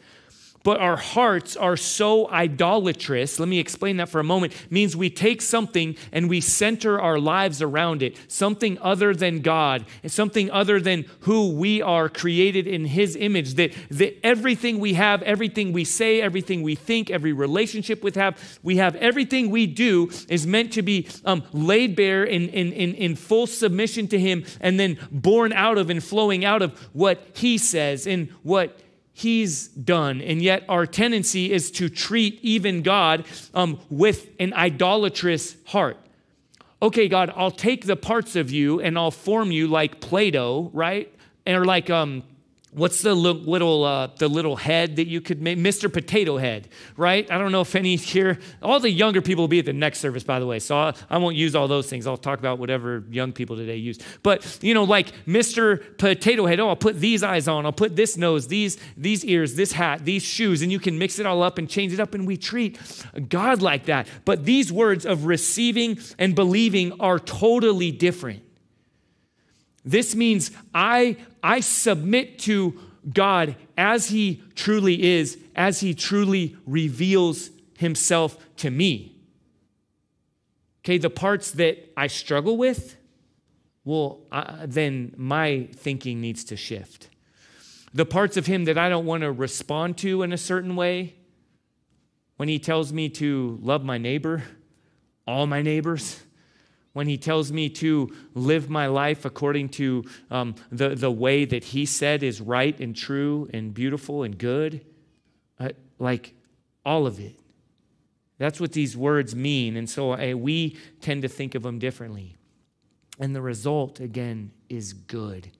but 0.66 0.81
our 0.81 0.96
hearts 0.96 1.57
are 1.57 1.76
so 1.76 2.29
idolatrous. 2.29 3.38
Let 3.38 3.48
me 3.48 3.61
explain 3.61 3.98
that 3.98 4.09
for 4.09 4.18
a 4.18 4.24
moment. 4.24 4.52
Means 4.68 4.96
we 4.96 5.09
take 5.09 5.40
something 5.40 5.94
and 6.11 6.29
we 6.29 6.40
center 6.40 7.00
our 7.00 7.20
lives 7.20 7.62
around 7.62 8.02
it, 8.02 8.16
something 8.26 8.76
other 8.81 9.14
than 9.14 9.42
God, 9.42 9.85
something 10.09 10.50
other 10.50 10.81
than 10.81 11.05
who 11.20 11.52
we 11.52 11.81
are 11.83 12.09
created 12.09 12.66
in 12.66 12.85
His 12.85 13.14
image. 13.14 13.55
That, 13.55 13.74
that 13.90 14.18
everything 14.26 14.81
we 14.81 14.94
have, 14.94 15.22
everything 15.22 15.72
we 15.72 15.85
say, 15.85 16.20
everything 16.20 16.64
we 16.64 16.74
think, 16.74 17.11
every 17.11 17.33
relationship 17.33 18.02
we 18.02 18.11
have, 18.16 18.59
we 18.64 18.79
have 18.79 18.96
everything 18.96 19.50
we 19.50 19.68
do 19.68 20.11
is 20.29 20.48
meant 20.48 20.72
to 20.72 20.83
be 20.83 21.07
um, 21.24 21.44
laid 21.52 21.94
bare 21.94 22.24
in, 22.24 22.48
in, 22.48 22.72
in, 22.72 22.92
in 22.94 23.14
full 23.14 23.46
submission 23.46 24.09
to 24.09 24.18
Him 24.18 24.44
and 24.61 24.81
then 24.81 24.98
born 25.12 25.52
out 25.52 25.79
of 25.79 25.90
and 25.90 26.02
flowing 26.02 26.44
out 26.44 26.61
of 26.61 26.76
what 26.92 27.24
He 27.35 27.57
says 27.57 28.09
and 28.09 28.31
what 28.42 28.81
he's 29.16 29.68
done. 29.68 30.20
And 30.20 30.42
yet, 30.42 30.62
our 30.68 30.85
tendency 30.85 31.50
is 31.50 31.70
to 31.70 31.88
treat 31.88 32.38
even 32.42 32.83
God 32.83 33.24
um, 33.55 33.81
with 33.88 34.29
an 34.38 34.52
idolatrous 34.52 35.57
heart. 35.68 35.96
Okay, 36.83 37.09
God, 37.09 37.33
I'll 37.35 37.50
take 37.50 37.87
the 37.87 37.96
parts 37.96 38.37
of 38.37 38.50
you 38.50 38.79
and 38.79 38.98
I'll 38.98 39.11
form 39.11 39.50
you 39.50 39.68
like 39.68 40.00
Play 40.00 40.31
Doh, 40.31 40.70
right? 40.74 41.11
Or 41.46 41.64
like, 41.64 41.88
um, 41.88 42.24
What's 42.76 43.00
the 43.00 43.14
little 43.14 43.84
uh, 43.84 44.08
the 44.18 44.28
little 44.28 44.54
head 44.54 44.96
that 44.96 45.06
you 45.06 45.22
could 45.22 45.40
make? 45.40 45.56
Mr. 45.56 45.90
Potato 45.90 46.36
Head, 46.36 46.68
right? 46.98 47.26
I 47.30 47.38
don't 47.38 47.50
know 47.50 47.62
if 47.62 47.74
any 47.74 47.96
here. 47.96 48.38
All 48.60 48.80
the 48.80 48.90
younger 48.90 49.22
people 49.22 49.44
will 49.44 49.48
be 49.48 49.60
at 49.60 49.64
the 49.64 49.72
next 49.72 50.00
service, 50.00 50.22
by 50.22 50.38
the 50.38 50.46
way. 50.46 50.58
So 50.58 50.76
I, 50.76 50.94
I 51.08 51.16
won't 51.16 51.36
use 51.36 51.54
all 51.54 51.68
those 51.68 51.88
things. 51.88 52.06
I'll 52.06 52.18
talk 52.18 52.38
about 52.38 52.58
whatever 52.58 53.02
young 53.08 53.32
people 53.32 53.56
today 53.56 53.76
use. 53.76 53.98
But 54.22 54.58
you 54.60 54.74
know, 54.74 54.84
like 54.84 55.10
Mr. 55.24 55.96
Potato 55.96 56.44
Head. 56.44 56.60
Oh, 56.60 56.68
I'll 56.68 56.76
put 56.76 57.00
these 57.00 57.22
eyes 57.22 57.48
on. 57.48 57.64
I'll 57.64 57.72
put 57.72 57.96
this 57.96 58.18
nose, 58.18 58.48
these 58.48 58.76
these 58.94 59.24
ears, 59.24 59.54
this 59.54 59.72
hat, 59.72 60.04
these 60.04 60.22
shoes, 60.22 60.60
and 60.60 60.70
you 60.70 60.78
can 60.78 60.98
mix 60.98 61.18
it 61.18 61.24
all 61.24 61.42
up 61.42 61.56
and 61.56 61.70
change 61.70 61.94
it 61.94 62.00
up. 62.00 62.12
And 62.12 62.26
we 62.26 62.36
treat 62.36 62.78
God 63.30 63.62
like 63.62 63.86
that. 63.86 64.06
But 64.26 64.44
these 64.44 64.70
words 64.70 65.06
of 65.06 65.24
receiving 65.24 65.98
and 66.18 66.34
believing 66.34 67.00
are 67.00 67.18
totally 67.18 67.90
different. 67.90 68.42
This 69.87 70.16
means 70.16 70.51
I, 70.75 71.16
I 71.44 71.61
submit 71.61 72.40
to 72.40 72.79
God 73.14 73.55
as 73.79 74.09
He 74.09 74.42
truly 74.57 75.01
is, 75.03 75.38
as 75.55 75.79
He 75.79 75.94
truly 75.94 76.57
reveals 76.66 77.51
Himself 77.79 78.37
to 78.57 78.70
me. 78.70 79.16
Okay, 80.85 80.99
the 80.99 81.09
parts 81.09 81.53
that 81.53 81.92
I 81.96 82.09
struggle 82.09 82.57
with, 82.57 82.96
well, 83.85 84.22
uh, 84.33 84.66
then 84.66 85.14
my 85.16 85.68
thinking 85.72 86.20
needs 86.20 86.42
to 86.44 86.57
shift. 86.57 87.09
The 87.94 88.07
parts 88.07 88.37
of 88.37 88.46
Him 88.46 88.64
that 88.64 88.77
I 88.77 88.88
don't 88.88 89.07
want 89.07 89.22
to 89.22 89.31
respond 89.31 89.99
to 89.99 90.22
in 90.22 90.33
a 90.33 90.38
certain 90.38 90.75
way, 90.75 91.14
when 92.38 92.49
He 92.49 92.59
tells 92.59 92.92
me 92.92 93.09
to 93.11 93.59
love 93.62 93.85
my 93.85 93.99
neighbor, 93.99 94.42
all 95.29 95.46
my 95.46 95.62
neighbors, 95.62 96.22
when 96.96 97.09
he 97.09 97.18
tells 97.18 97.52
me 97.52 97.68
to 97.68 98.11
live 98.32 98.70
my 98.70 98.87
life 98.87 99.26
according 99.26 99.68
to 99.68 100.02
um, 100.30 100.54
the, 100.72 100.94
the 100.94 101.11
way 101.11 101.44
that 101.44 101.62
he 101.62 101.85
said 101.85 102.22
is 102.22 102.40
right 102.40 102.80
and 102.80 102.96
true 102.96 103.46
and 103.52 103.74
beautiful 103.74 104.22
and 104.22 104.38
good. 104.38 104.80
Uh, 105.61 105.68
like 105.98 106.32
all 106.87 107.06
of 107.06 107.20
it. 107.20 107.38
That's 108.38 108.59
what 108.59 108.72
these 108.72 108.96
words 108.96 109.37
mean. 109.37 109.76
And 109.76 109.90
so 109.90 110.12
uh, 110.12 110.32
we 110.38 110.78
tend 111.02 111.20
to 111.20 111.28
think 111.28 111.54
of 111.54 111.64
them 111.64 111.78
differently. 111.78 112.38
And 113.18 113.37
the 113.37 113.42
result, 113.42 114.00
again, 114.00 114.52
is 114.70 114.94
good. 114.94 115.50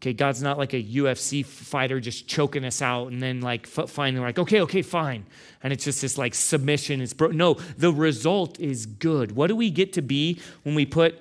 Okay, 0.00 0.14
God's 0.14 0.42
not 0.42 0.56
like 0.56 0.72
a 0.72 0.82
UFC 0.82 1.44
fighter 1.44 2.00
just 2.00 2.26
choking 2.26 2.64
us 2.64 2.80
out 2.80 3.08
and 3.08 3.22
then 3.22 3.42
like 3.42 3.66
finally 3.66 4.24
like, 4.24 4.38
okay, 4.38 4.62
okay, 4.62 4.80
fine. 4.80 5.26
And 5.62 5.74
it's 5.74 5.84
just 5.84 6.00
this 6.00 6.16
like 6.16 6.34
submission. 6.34 7.02
is 7.02 7.12
bro- 7.12 7.32
no, 7.32 7.54
the 7.76 7.92
result 7.92 8.58
is 8.58 8.86
good. 8.86 9.32
What 9.32 9.48
do 9.48 9.56
we 9.56 9.68
get 9.68 9.92
to 9.94 10.02
be 10.02 10.40
when 10.62 10.74
we 10.74 10.86
put 10.86 11.20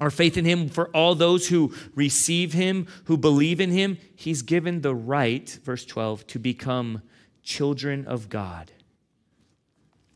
our 0.00 0.10
faith 0.10 0.36
in 0.36 0.44
him 0.44 0.68
for 0.68 0.88
all 0.88 1.14
those 1.14 1.48
who 1.48 1.72
receive 1.94 2.52
him, 2.52 2.88
who 3.04 3.16
believe 3.16 3.60
in 3.60 3.70
him, 3.70 3.98
he's 4.16 4.42
given 4.42 4.80
the 4.80 4.94
right, 4.94 5.48
verse 5.62 5.84
12, 5.84 6.26
to 6.28 6.40
become 6.40 7.02
children 7.44 8.06
of 8.06 8.28
God. 8.28 8.72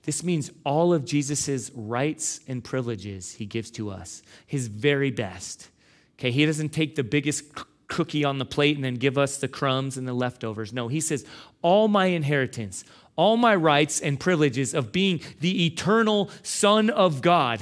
This 0.03 0.25
means 0.25 0.51
all 0.65 0.93
of 0.93 1.05
Jesus' 1.05 1.71
rights 1.75 2.41
and 2.49 2.65
privileges 2.65 3.35
he 3.35 3.47
gives 3.47 3.71
to 3.73 3.91
us, 3.91 4.23
his 4.47 4.67
very 4.67 5.13
best. 5.13 5.71
Okay, 6.19 6.31
he 6.31 6.45
doesn't 6.45 6.71
take 6.71 6.97
the 6.97 7.05
biggest 7.05 7.45
cookie 7.88 8.25
on 8.25 8.38
the 8.38 8.44
plate 8.44 8.77
and 8.77 8.85
then 8.85 8.94
give 8.94 9.18
us 9.18 9.37
the 9.37 9.49
crumbs 9.49 9.97
and 9.97 10.07
the 10.07 10.14
leftovers. 10.14 10.73
No, 10.73 10.88
he 10.88 11.01
says, 11.01 11.25
all 11.62 11.88
my 11.88 12.07
inheritance, 12.07 12.85
all 13.16 13.37
my 13.37 13.55
rights 13.55 14.01
and 14.01 14.18
privileges 14.18 14.75
of 14.75 14.92
being 14.92 15.20
the 15.40 15.66
eternal 15.66 16.31
Son 16.42 16.90
of 16.90 17.23
God 17.23 17.61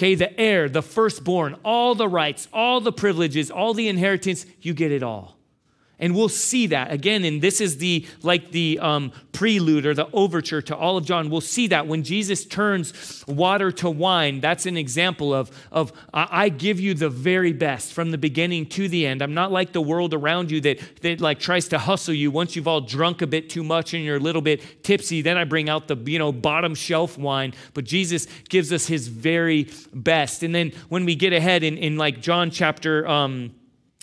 Okay, 0.00 0.14
the 0.14 0.40
heir, 0.40 0.70
the 0.70 0.80
firstborn, 0.80 1.56
all 1.62 1.94
the 1.94 2.08
rights, 2.08 2.48
all 2.54 2.80
the 2.80 2.90
privileges, 2.90 3.50
all 3.50 3.74
the 3.74 3.86
inheritance, 3.86 4.46
you 4.62 4.72
get 4.72 4.90
it 4.90 5.02
all. 5.02 5.36
And 6.00 6.16
we'll 6.16 6.28
see 6.28 6.66
that 6.68 6.90
again. 6.90 7.24
And 7.24 7.40
this 7.40 7.60
is 7.60 7.76
the 7.76 8.06
like 8.22 8.50
the 8.50 8.78
um, 8.80 9.12
prelude 9.32 9.86
or 9.86 9.94
the 9.94 10.08
overture 10.12 10.62
to 10.62 10.76
all 10.76 10.96
of 10.96 11.04
John. 11.04 11.30
We'll 11.30 11.40
see 11.40 11.68
that 11.68 11.86
when 11.86 12.02
Jesus 12.02 12.44
turns 12.44 13.24
water 13.26 13.70
to 13.72 13.90
wine, 13.90 14.40
that's 14.40 14.66
an 14.66 14.76
example 14.76 15.32
of, 15.32 15.50
of 15.70 15.92
I 16.12 16.48
give 16.48 16.80
you 16.80 16.94
the 16.94 17.08
very 17.08 17.52
best 17.52 17.92
from 17.92 18.10
the 18.10 18.18
beginning 18.18 18.66
to 18.70 18.88
the 18.88 19.06
end. 19.06 19.22
I'm 19.22 19.34
not 19.34 19.52
like 19.52 19.72
the 19.72 19.80
world 19.80 20.14
around 20.14 20.50
you 20.50 20.60
that, 20.62 20.80
that 21.02 21.20
like 21.20 21.38
tries 21.38 21.68
to 21.68 21.78
hustle 21.78 22.14
you 22.14 22.30
once 22.30 22.56
you've 22.56 22.68
all 22.68 22.80
drunk 22.80 23.22
a 23.22 23.26
bit 23.26 23.50
too 23.50 23.62
much 23.62 23.94
and 23.94 24.04
you're 24.04 24.16
a 24.16 24.20
little 24.20 24.42
bit 24.42 24.82
tipsy. 24.82 25.22
Then 25.22 25.36
I 25.36 25.44
bring 25.44 25.68
out 25.68 25.88
the 25.88 25.96
you 25.96 26.18
know 26.18 26.32
bottom 26.32 26.74
shelf 26.74 27.18
wine. 27.18 27.54
But 27.74 27.84
Jesus 27.84 28.26
gives 28.48 28.72
us 28.72 28.86
his 28.86 29.08
very 29.08 29.68
best. 29.92 30.42
And 30.42 30.54
then 30.54 30.72
when 30.88 31.04
we 31.04 31.14
get 31.14 31.32
ahead 31.32 31.62
in, 31.62 31.76
in 31.78 31.96
like 31.96 32.20
John 32.20 32.50
chapter 32.50 33.06
um, 33.06 33.54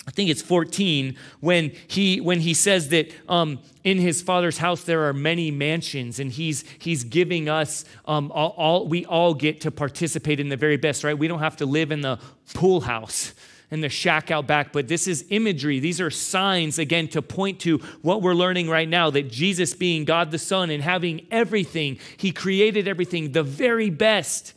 I 0.07 0.11
think 0.11 0.29
it's 0.29 0.41
14 0.41 1.17
when 1.41 1.73
he 1.87 2.21
when 2.21 2.39
he 2.39 2.53
says 2.53 2.89
that 2.89 3.11
um, 3.27 3.59
in 3.83 3.97
his 3.97 4.21
father's 4.21 4.57
house 4.57 4.83
there 4.85 5.05
are 5.09 5.13
many 5.13 5.51
mansions 5.51 6.19
and 6.19 6.31
he's 6.31 6.63
he's 6.79 7.03
giving 7.03 7.49
us 7.49 7.83
um, 8.05 8.31
all, 8.31 8.55
all, 8.57 8.87
we 8.87 9.05
all 9.05 9.33
get 9.33 9.61
to 9.61 9.71
participate 9.71 10.39
in 10.39 10.47
the 10.47 10.55
very 10.55 10.77
best 10.77 11.03
right? 11.03 11.17
We 11.17 11.27
don't 11.27 11.39
have 11.39 11.57
to 11.57 11.65
live 11.65 11.91
in 11.91 12.01
the 12.01 12.19
pool 12.53 12.81
house 12.81 13.33
and 13.69 13.83
the 13.83 13.89
shack 13.89 14.31
out 14.31 14.47
back 14.47 14.71
but 14.71 14.87
this 14.87 15.09
is 15.09 15.25
imagery. 15.29 15.79
These 15.79 15.99
are 15.99 16.09
signs 16.09 16.79
again 16.79 17.09
to 17.09 17.21
point 17.21 17.59
to 17.61 17.79
what 18.01 18.21
we're 18.21 18.33
learning 18.33 18.69
right 18.69 18.87
now 18.87 19.09
that 19.09 19.29
Jesus 19.29 19.73
being 19.73 20.05
God 20.05 20.31
the 20.31 20.39
Son 20.39 20.69
and 20.69 20.81
having 20.81 21.27
everything 21.31 21.99
he 22.15 22.31
created 22.31 22.87
everything 22.87 23.33
the 23.33 23.43
very 23.43 23.89
best 23.89 24.53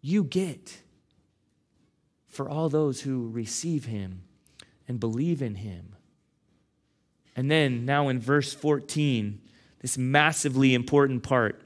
you 0.00 0.24
get 0.24 0.81
for 2.32 2.48
all 2.48 2.68
those 2.68 3.02
who 3.02 3.28
receive 3.28 3.84
him 3.84 4.22
and 4.88 4.98
believe 4.98 5.42
in 5.42 5.54
him. 5.56 5.94
And 7.36 7.50
then, 7.50 7.84
now 7.84 8.08
in 8.08 8.18
verse 8.18 8.52
14, 8.52 9.40
this 9.80 9.96
massively 9.96 10.74
important 10.74 11.22
part, 11.22 11.60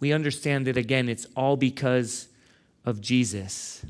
we 0.00 0.12
understand 0.12 0.66
that 0.68 0.76
again, 0.76 1.08
it's 1.08 1.26
all 1.36 1.56
because 1.56 2.28
of 2.84 3.00
Jesus. 3.00 3.84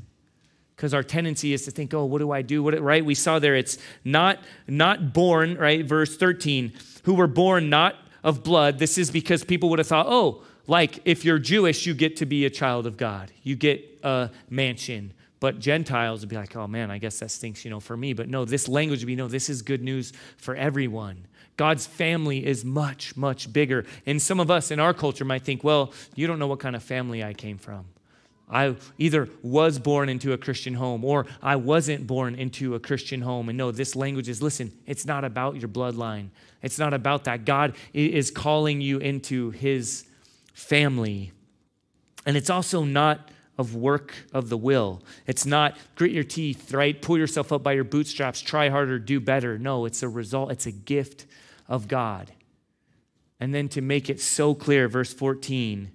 Because 0.75 0.93
our 0.93 1.03
tendency 1.03 1.53
is 1.53 1.65
to 1.65 1.71
think, 1.71 1.93
oh, 1.93 2.05
what 2.05 2.19
do 2.19 2.31
I 2.31 2.41
do? 2.41 2.63
What, 2.63 2.79
right? 2.81 3.05
We 3.05 3.15
saw 3.15 3.37
there 3.37 3.55
it's 3.55 3.77
not, 4.03 4.39
not 4.67 5.13
born, 5.13 5.55
right? 5.55 5.85
Verse 5.85 6.17
13, 6.17 6.73
who 7.03 7.13
were 7.13 7.27
born 7.27 7.69
not 7.69 7.95
of 8.23 8.43
blood. 8.43 8.79
This 8.79 8.97
is 8.97 9.11
because 9.11 9.43
people 9.43 9.69
would 9.69 9.79
have 9.79 9.87
thought, 9.87 10.07
oh, 10.09 10.43
like 10.65 10.99
if 11.05 11.23
you're 11.23 11.39
Jewish, 11.39 11.85
you 11.85 11.93
get 11.93 12.17
to 12.17 12.25
be 12.25 12.45
a 12.45 12.49
child 12.49 12.87
of 12.87 12.97
God. 12.97 13.31
You 13.43 13.55
get 13.55 13.99
a 14.03 14.31
mansion. 14.49 15.13
But 15.39 15.59
Gentiles 15.59 16.19
would 16.21 16.29
be 16.29 16.35
like, 16.35 16.55
oh 16.55 16.67
man, 16.67 16.91
I 16.91 16.97
guess 16.97 17.19
that 17.19 17.31
stinks, 17.31 17.63
you 17.63 17.71
know, 17.71 17.79
for 17.79 17.95
me. 17.95 18.13
But 18.13 18.29
no, 18.29 18.45
this 18.45 18.67
language 18.67 18.99
would 18.99 19.07
be, 19.07 19.15
no, 19.15 19.27
this 19.27 19.49
is 19.49 19.61
good 19.61 19.81
news 19.81 20.11
for 20.37 20.55
everyone. 20.55 21.27
God's 21.55 21.85
family 21.85 22.45
is 22.45 22.63
much, 22.63 23.15
much 23.17 23.51
bigger. 23.51 23.85
And 24.05 24.21
some 24.21 24.39
of 24.39 24.49
us 24.51 24.71
in 24.71 24.79
our 24.79 24.93
culture 24.93 25.25
might 25.25 25.43
think, 25.43 25.63
well, 25.63 25.93
you 26.15 26.27
don't 26.27 26.39
know 26.39 26.47
what 26.47 26.59
kind 26.59 26.75
of 26.75 26.83
family 26.83 27.23
I 27.23 27.33
came 27.33 27.57
from. 27.57 27.85
I 28.49 28.75
either 28.97 29.29
was 29.43 29.77
born 29.77 30.09
into 30.09 30.33
a 30.33 30.37
Christian 30.37 30.73
home 30.73 31.05
or 31.05 31.27
I 31.41 31.55
wasn't 31.55 32.07
born 32.07 32.35
into 32.35 32.75
a 32.75 32.79
Christian 32.79 33.21
home. 33.21 33.49
And 33.49 33.57
no, 33.57 33.71
this 33.71 33.95
language 33.95 34.27
is 34.27 34.41
listen, 34.41 34.71
it's 34.87 35.05
not 35.05 35.23
about 35.23 35.57
your 35.57 35.69
bloodline. 35.69 36.29
It's 36.63 36.79
not 36.79 36.93
about 36.93 37.25
that. 37.25 37.45
God 37.45 37.75
is 37.93 38.31
calling 38.31 38.81
you 38.81 38.97
into 38.97 39.51
his 39.51 40.05
family. 40.53 41.31
And 42.25 42.35
it's 42.35 42.49
also 42.49 42.83
not 42.83 43.29
of 43.59 43.75
work 43.75 44.15
of 44.31 44.47
the 44.47 44.57
will. 44.57 45.03
It's 45.27 45.45
not 45.45 45.77
grit 45.95 46.13
your 46.13 46.23
teeth, 46.23 46.73
right? 46.73 46.99
Pull 46.99 47.17
yourself 47.17 47.51
up 47.51 47.61
by 47.61 47.73
your 47.73 47.83
bootstraps, 47.83 48.39
try 48.39 48.69
harder, 48.69 48.97
do 48.97 49.19
better. 49.19 49.59
No, 49.59 49.83
it's 49.83 50.01
a 50.01 50.07
result, 50.07 50.51
it's 50.51 50.65
a 50.65 50.71
gift 50.71 51.25
of 51.67 51.89
God. 51.89 52.31
And 53.37 53.53
then 53.53 53.67
to 53.69 53.81
make 53.81 54.09
it 54.09 54.21
so 54.21 54.55
clear, 54.55 54.87
verse 54.87 55.13
14, 55.13 55.91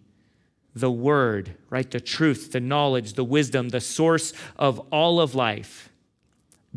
the 0.74 0.90
word, 0.90 1.54
right? 1.70 1.90
The 1.90 2.00
truth, 2.00 2.52
the 2.52 2.60
knowledge, 2.60 3.14
the 3.14 3.24
wisdom, 3.24 3.70
the 3.70 3.80
source 3.80 4.34
of 4.56 4.78
all 4.92 5.18
of 5.18 5.34
life 5.34 5.88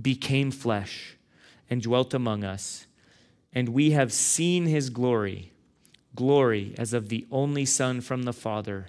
became 0.02 0.52
flesh 0.52 1.17
and 1.69 1.82
dwelt 1.82 2.13
among 2.13 2.45
us. 2.45 2.88
And 3.52 3.69
we 3.69 3.91
have 3.91 4.13
seen 4.13 4.67
his 4.67 4.89
glory, 4.89 5.52
glory 6.15 6.76
as 6.78 6.93
of 6.93 7.10
the 7.10 7.28
only 7.30 7.65
Son 7.65 8.00
from 8.00 8.23
the 8.23 8.32
Father, 8.32 8.88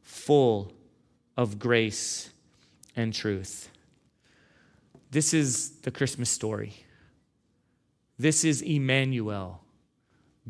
full 0.00 0.72
of 1.40 1.58
grace 1.58 2.28
and 2.94 3.14
truth. 3.14 3.70
This 5.10 5.32
is 5.32 5.70
the 5.80 5.90
Christmas 5.90 6.28
story. 6.28 6.84
This 8.18 8.44
is 8.44 8.60
Emmanuel, 8.60 9.62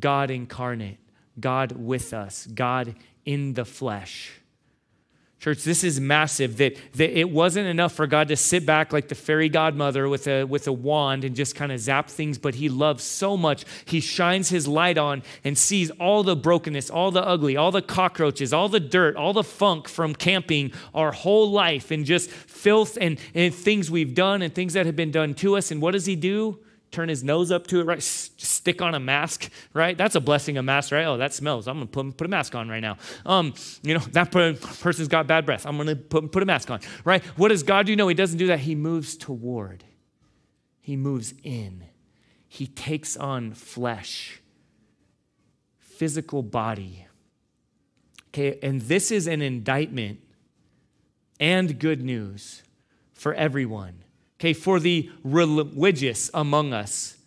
God 0.01 0.33
incarnate, 0.33 0.99
God 1.39 1.71
with 1.71 2.13
us, 2.13 2.49
God 2.49 2.97
in 3.25 3.55
the 3.55 3.65
flesh. 3.65 4.33
Church, 5.41 5.65
this 5.65 5.85
is 5.85 5.99
massive 5.99 6.59
that, 6.59 6.77
that 6.97 7.19
it 7.19 7.31
wasn't 7.31 7.67
enough 7.67 7.95
for 7.95 8.07
God 8.07 8.29
to 8.29 8.37
sit 8.37 8.67
back 8.67 8.93
like 8.93 9.09
the 9.09 9.15
fairy 9.15 9.49
godmother 9.49 10.07
with 10.07 10.29
a, 10.29 10.45
with 10.45 10.67
a 10.67 10.73
wand 10.73 11.25
and 11.25 11.35
just 11.35 11.55
kind 11.55 11.73
of 11.73 11.81
zap 11.81 12.11
things, 12.11 12.37
but 12.37 12.57
He 12.57 12.69
loves 12.69 13.03
so 13.03 13.39
much. 13.39 13.65
He 13.87 14.01
shines 14.01 14.51
His 14.51 14.69
light 14.69 14.99
on 14.99 15.23
and 15.43 15.57
sees 15.57 15.91
all 15.93 16.23
the 16.23 16.37
brokenness, 16.37 16.91
all 16.91 17.11
the 17.11 17.27
ugly, 17.27 17.57
all 17.57 17.71
the 17.71 17.81
cockroaches, 17.81 18.53
all 18.53 18.69
the 18.69 18.81
dirt, 18.81 19.17
all 19.17 19.33
the 19.33 19.43
funk 19.43 19.89
from 19.89 20.15
camping 20.15 20.73
our 20.93 21.11
whole 21.11 21.51
life 21.51 21.91
and 21.91 22.05
just 22.05 22.31
filth 22.31 22.99
and, 23.01 23.19
and 23.35 23.55
things 23.55 23.91
we've 23.91 24.15
done 24.15 24.43
and 24.43 24.55
things 24.55 24.75
that 24.75 24.85
have 24.85 24.97
been 24.97 25.11
done 25.11 25.33
to 25.37 25.57
us. 25.57 25.71
And 25.71 25.81
what 25.81 25.93
does 25.93 26.05
He 26.05 26.17
do? 26.17 26.59
Turn 26.91 27.09
his 27.09 27.23
nose 27.23 27.51
up 27.51 27.67
to 27.69 27.81
it, 27.81 27.87
right? 27.87 28.03
Stick 28.03 28.83
on 28.83 28.95
a 28.95 29.01
mask, 29.01 29.51
right? 29.75 29.97
That's 29.97 30.15
a 30.15 30.21
blessing, 30.21 30.59
a 30.59 30.63
mask, 30.63 30.93
right? 30.93 31.07
Oh, 31.07 31.17
that 31.19 31.33
smells. 31.33 31.69
I'm 31.69 31.77
gonna 31.77 31.87
put, 31.87 32.17
put 32.17 32.27
a 32.27 32.31
mask 32.31 32.55
on 32.55 32.69
right 32.69 32.81
now. 32.81 32.97
Um, 33.25 33.55
you 33.83 33.95
know, 33.95 34.01
that 34.11 34.31
person's 34.33 35.09
got 35.09 35.27
bad 35.27 35.47
breath. 35.47 35.67
I'm 35.67 35.77
gonna 35.77 35.97
put, 35.97 36.33
put 36.33 36.43
a 36.43 36.47
mask 36.47 36.71
on, 36.71 36.81
right? 37.05 37.25
What 37.37 37.49
does 37.49 37.63
God 37.63 37.87
do? 37.87 37.95
No, 37.95 38.09
he 38.09 38.15
doesn't 38.15 38.39
do 38.39 38.49
that. 38.49 38.61
He 38.61 38.75
moves 38.75 39.17
toward, 39.17 39.85
he 40.81 40.97
moves 40.97 41.35
in, 41.45 41.85
he 42.49 42.67
takes 42.67 43.17
on 43.17 43.53
flesh, 43.53 44.41
physical 45.79 46.43
body. 46.43 47.07
Okay, 48.29 48.59
and 48.63 48.83
this 48.83 49.11
is 49.11 49.27
an 49.27 49.43
indictment 49.43 50.21
and 51.41 51.79
good 51.79 52.03
news 52.03 52.63
for 53.13 53.35
everyone 53.35 54.05
okay, 54.41 54.55
for 54.55 54.81
the 54.81 55.11
religious 55.23 56.31
among 56.33 56.73
us 56.73 57.20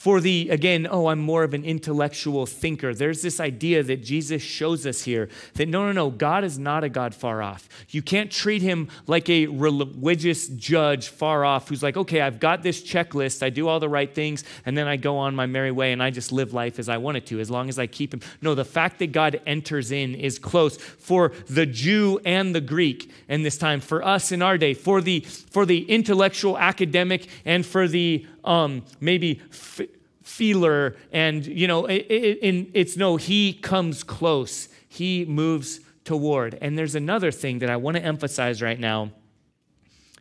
for 0.00 0.18
the, 0.18 0.48
again, 0.48 0.88
oh, 0.90 1.08
I'm 1.08 1.18
more 1.18 1.44
of 1.44 1.52
an 1.52 1.62
intellectual 1.62 2.46
thinker. 2.46 2.94
There's 2.94 3.20
this 3.20 3.38
idea 3.38 3.82
that 3.82 4.02
Jesus 4.02 4.40
shows 4.40 4.86
us 4.86 5.02
here 5.02 5.28
that 5.56 5.68
no, 5.68 5.84
no, 5.84 5.92
no, 5.92 6.08
God 6.08 6.42
is 6.42 6.58
not 6.58 6.84
a 6.84 6.88
God 6.88 7.14
far 7.14 7.42
off. 7.42 7.68
You 7.90 8.00
can't 8.00 8.30
treat 8.30 8.62
him 8.62 8.88
like 9.06 9.28
a 9.28 9.46
religious 9.48 10.48
judge 10.48 11.08
far 11.08 11.44
off 11.44 11.68
who's 11.68 11.82
like, 11.82 11.98
okay, 11.98 12.22
I've 12.22 12.40
got 12.40 12.62
this 12.62 12.82
checklist, 12.82 13.42
I 13.42 13.50
do 13.50 13.68
all 13.68 13.78
the 13.78 13.90
right 13.90 14.14
things, 14.14 14.42
and 14.64 14.74
then 14.74 14.88
I 14.88 14.96
go 14.96 15.18
on 15.18 15.34
my 15.34 15.44
merry 15.44 15.70
way 15.70 15.92
and 15.92 16.02
I 16.02 16.08
just 16.08 16.32
live 16.32 16.54
life 16.54 16.78
as 16.78 16.88
I 16.88 16.96
want 16.96 17.18
it 17.18 17.26
to, 17.26 17.38
as 17.38 17.50
long 17.50 17.68
as 17.68 17.78
I 17.78 17.86
keep 17.86 18.14
him. 18.14 18.22
No, 18.40 18.54
the 18.54 18.64
fact 18.64 19.00
that 19.00 19.12
God 19.12 19.42
enters 19.44 19.92
in 19.92 20.14
is 20.14 20.38
close 20.38 20.78
for 20.78 21.32
the 21.46 21.66
Jew 21.66 22.18
and 22.24 22.54
the 22.54 22.62
Greek 22.62 23.10
in 23.28 23.42
this 23.42 23.58
time, 23.58 23.80
for 23.82 24.02
us 24.02 24.32
in 24.32 24.40
our 24.40 24.56
day, 24.56 24.72
for 24.72 25.02
the, 25.02 25.20
for 25.20 25.66
the 25.66 25.82
intellectual 25.90 26.56
academic 26.56 27.28
and 27.44 27.66
for 27.66 27.86
the 27.86 28.24
um, 28.44 28.84
maybe 29.00 29.40
f- 29.50 29.80
feeler, 30.22 30.96
and 31.12 31.44
you 31.46 31.66
know, 31.66 31.86
it, 31.86 32.06
it, 32.08 32.68
it's 32.74 32.96
no, 32.96 33.16
he 33.16 33.52
comes 33.52 34.02
close. 34.02 34.68
He 34.88 35.24
moves 35.24 35.80
toward. 36.04 36.58
And 36.60 36.76
there's 36.76 36.94
another 36.94 37.30
thing 37.30 37.60
that 37.60 37.70
I 37.70 37.76
want 37.76 37.96
to 37.96 38.02
emphasize 38.02 38.60
right 38.60 38.78
now 38.78 39.12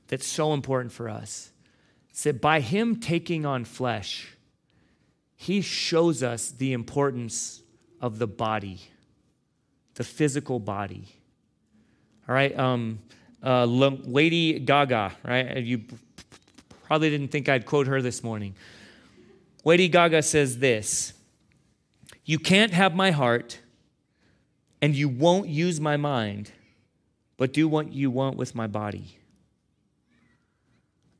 that's 0.07 0.27
so 0.27 0.53
important 0.53 0.91
for 0.91 1.09
us. 1.09 1.51
It's 2.09 2.23
that 2.23 2.41
by 2.41 2.59
him 2.59 2.99
taking 2.99 3.45
on 3.45 3.65
flesh, 3.65 4.35
he 5.35 5.61
shows 5.61 6.21
us 6.21 6.51
the 6.51 6.73
importance 6.73 7.63
of 8.01 8.19
the 8.19 8.27
body, 8.27 8.81
the 9.95 10.03
physical 10.03 10.59
body. 10.59 11.07
All 12.27 12.35
right. 12.35 12.57
Um, 12.57 12.99
uh, 13.43 13.65
Lady 13.65 14.59
Gaga, 14.59 15.13
right? 15.23 15.57
You 15.57 15.83
probably 16.89 17.11
didn't 17.11 17.27
think 17.27 17.47
I'd 17.47 17.67
quote 17.67 17.85
her 17.85 18.01
this 18.01 18.23
morning. 18.23 18.55
Lady 19.63 19.87
Gaga 19.87 20.23
says 20.23 20.57
this 20.57 21.13
You 22.25 22.39
can't 22.39 22.73
have 22.73 22.95
my 22.95 23.11
heart, 23.11 23.59
and 24.81 24.95
you 24.95 25.07
won't 25.07 25.49
use 25.49 25.79
my 25.79 25.97
mind, 25.97 26.51
but 27.37 27.53
do 27.53 27.67
what 27.67 27.93
you 27.93 28.09
want 28.09 28.37
with 28.37 28.55
my 28.55 28.65
body. 28.65 29.19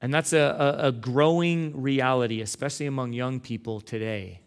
And 0.02 0.12
that's 0.12 0.34
a, 0.34 0.40
a, 0.82 0.88
a 0.88 0.92
growing 0.92 1.80
reality, 1.80 2.42
especially 2.42 2.88
among 2.88 3.14
young 3.14 3.40
people 3.40 3.80
today. 3.80 4.40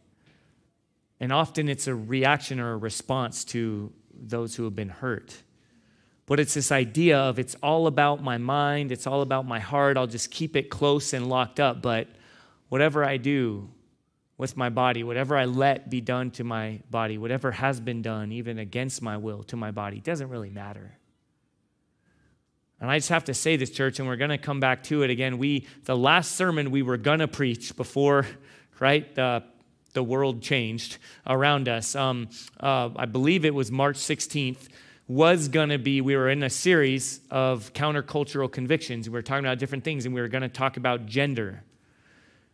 And 1.21 1.33
often 1.33 1.69
it's 1.69 1.87
a 1.87 1.95
reaction 1.95 2.59
or 2.59 2.73
a 2.73 2.77
response 2.77 3.45
to 3.45 3.93
those 4.13 4.57
who 4.57 4.65
have 4.65 4.75
been 4.75 4.89
hurt. 4.89 5.37
But 6.27 6.41
it's 6.41 6.55
this 6.55 6.71
idea 6.71 7.19
of 7.19 7.39
it's 7.39 7.57
all 7.63 7.87
about 7.87 8.23
my 8.23 8.39
mind, 8.39 8.93
it's 8.93 9.07
all 9.07 9.23
about 9.23 9.47
my 9.47 9.59
heart. 9.59 9.97
I'll 9.97 10.07
just 10.07 10.31
keep 10.31 10.57
it 10.57 10.71
close 10.71 11.13
and 11.13 11.29
locked 11.29 11.61
up. 11.61 11.83
But 11.83 12.09
whatever 12.69 13.05
I 13.05 13.17
do 13.17 13.69
with 14.39 14.57
my 14.57 14.71
body, 14.71 15.05
whatever 15.05 15.37
I 15.37 15.45
let 15.45 15.91
be 15.91 16.01
done 16.01 16.31
to 16.33 16.45
my 16.45 16.81
body, 16.91 17.19
whatever 17.19 17.51
has 17.51 17.81
been 17.81 18.03
done, 18.03 18.33
even 18.33 18.59
against 18.59 19.03
my 19.03 19.17
will 19.17 19.43
to 19.45 19.57
my 19.57 19.71
body, 19.71 20.01
doesn't 20.01 20.29
really 20.29 20.51
matter. 20.51 20.97
And 22.81 22.91
I 22.91 22.99
just 22.99 23.11
have 23.11 23.25
to 23.25 23.35
say 23.35 23.57
this, 23.57 23.71
church, 23.71 24.01
and 24.01 24.09
we're 24.09 24.17
going 24.17 24.31
to 24.31 24.39
come 24.39 24.59
back 24.59 24.83
to 24.85 25.03
it 25.03 25.11
again. 25.11 25.39
We, 25.39 25.67
the 25.85 25.97
last 25.97 26.33
sermon 26.33 26.71
we 26.73 26.83
were 26.83 26.97
going 26.97 27.21
to 27.21 27.29
preach 27.29 27.77
before, 27.77 28.27
right, 28.81 29.15
the 29.15 29.45
the 29.93 30.03
world 30.03 30.43
changed 30.43 30.99
around 31.27 31.69
us. 31.69 31.95
Um, 31.95 32.31
uh, 32.59 32.91
I 32.97 33.07
believe 33.07 33.45
it 33.45 33.55
was 33.55 33.71
March 33.71 33.97
16th, 33.97 34.69
was 35.09 35.49
going 35.49 35.69
to 35.69 35.79
be, 35.79 36.01
we 36.01 36.17
were 36.17 36.31
in 36.31 36.43
a 36.43 36.51
series 36.51 37.21
of 37.31 37.73
countercultural 37.73 38.51
convictions. 38.51 39.09
We 39.09 39.15
were 39.15 39.23
talking 39.23 39.45
about 39.45 39.59
different 39.59 39.85
things, 39.85 40.07
and 40.07 40.15
we 40.15 40.21
were 40.21 40.29
going 40.29 40.43
to 40.43 40.49
talk 40.49 40.77
about 40.77 41.07
gender. 41.07 41.63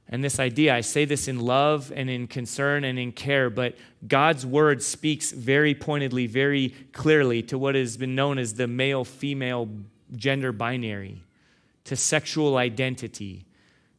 And 0.08 0.24
this 0.24 0.40
idea, 0.40 0.74
I 0.74 0.80
say 0.80 1.04
this 1.04 1.28
in 1.28 1.38
love 1.38 1.92
and 1.94 2.08
in 2.08 2.26
concern 2.26 2.84
and 2.84 2.98
in 2.98 3.12
care, 3.12 3.50
but 3.50 3.76
God's 4.06 4.46
word 4.46 4.82
speaks 4.82 5.32
very 5.32 5.74
pointedly, 5.74 6.26
very 6.26 6.70
clearly 6.92 7.42
to 7.44 7.58
what 7.58 7.74
has 7.74 7.96
been 7.96 8.14
known 8.14 8.38
as 8.38 8.54
the 8.54 8.66
male 8.66 9.04
female 9.04 9.68
gender 10.16 10.52
binary, 10.52 11.22
to 11.84 11.96
sexual 11.96 12.56
identity 12.56 13.44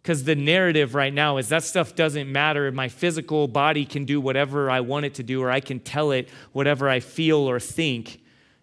because 0.02 0.24
the 0.24 0.36
narrative 0.36 0.96
right 0.96 1.14
now 1.14 1.38
is 1.38 1.50
that 1.50 1.64
stuff 1.64 1.96
doesn't 1.96 2.32
matter. 2.32 2.72
My 2.72 2.88
physical 2.88 3.48
body 3.48 3.86
can 3.86 4.06
do 4.06 4.20
whatever 4.22 4.70
I 4.70 4.80
want 4.80 5.06
it 5.06 5.14
to 5.16 5.24
do, 5.24 5.42
or 5.42 5.52
I 5.52 5.60
can 5.60 5.80
tell 5.80 6.12
it 6.12 6.30
whatever 6.52 6.90
I 6.90 7.00
feel 7.00 7.38
or 7.38 7.60
think. 7.60 8.20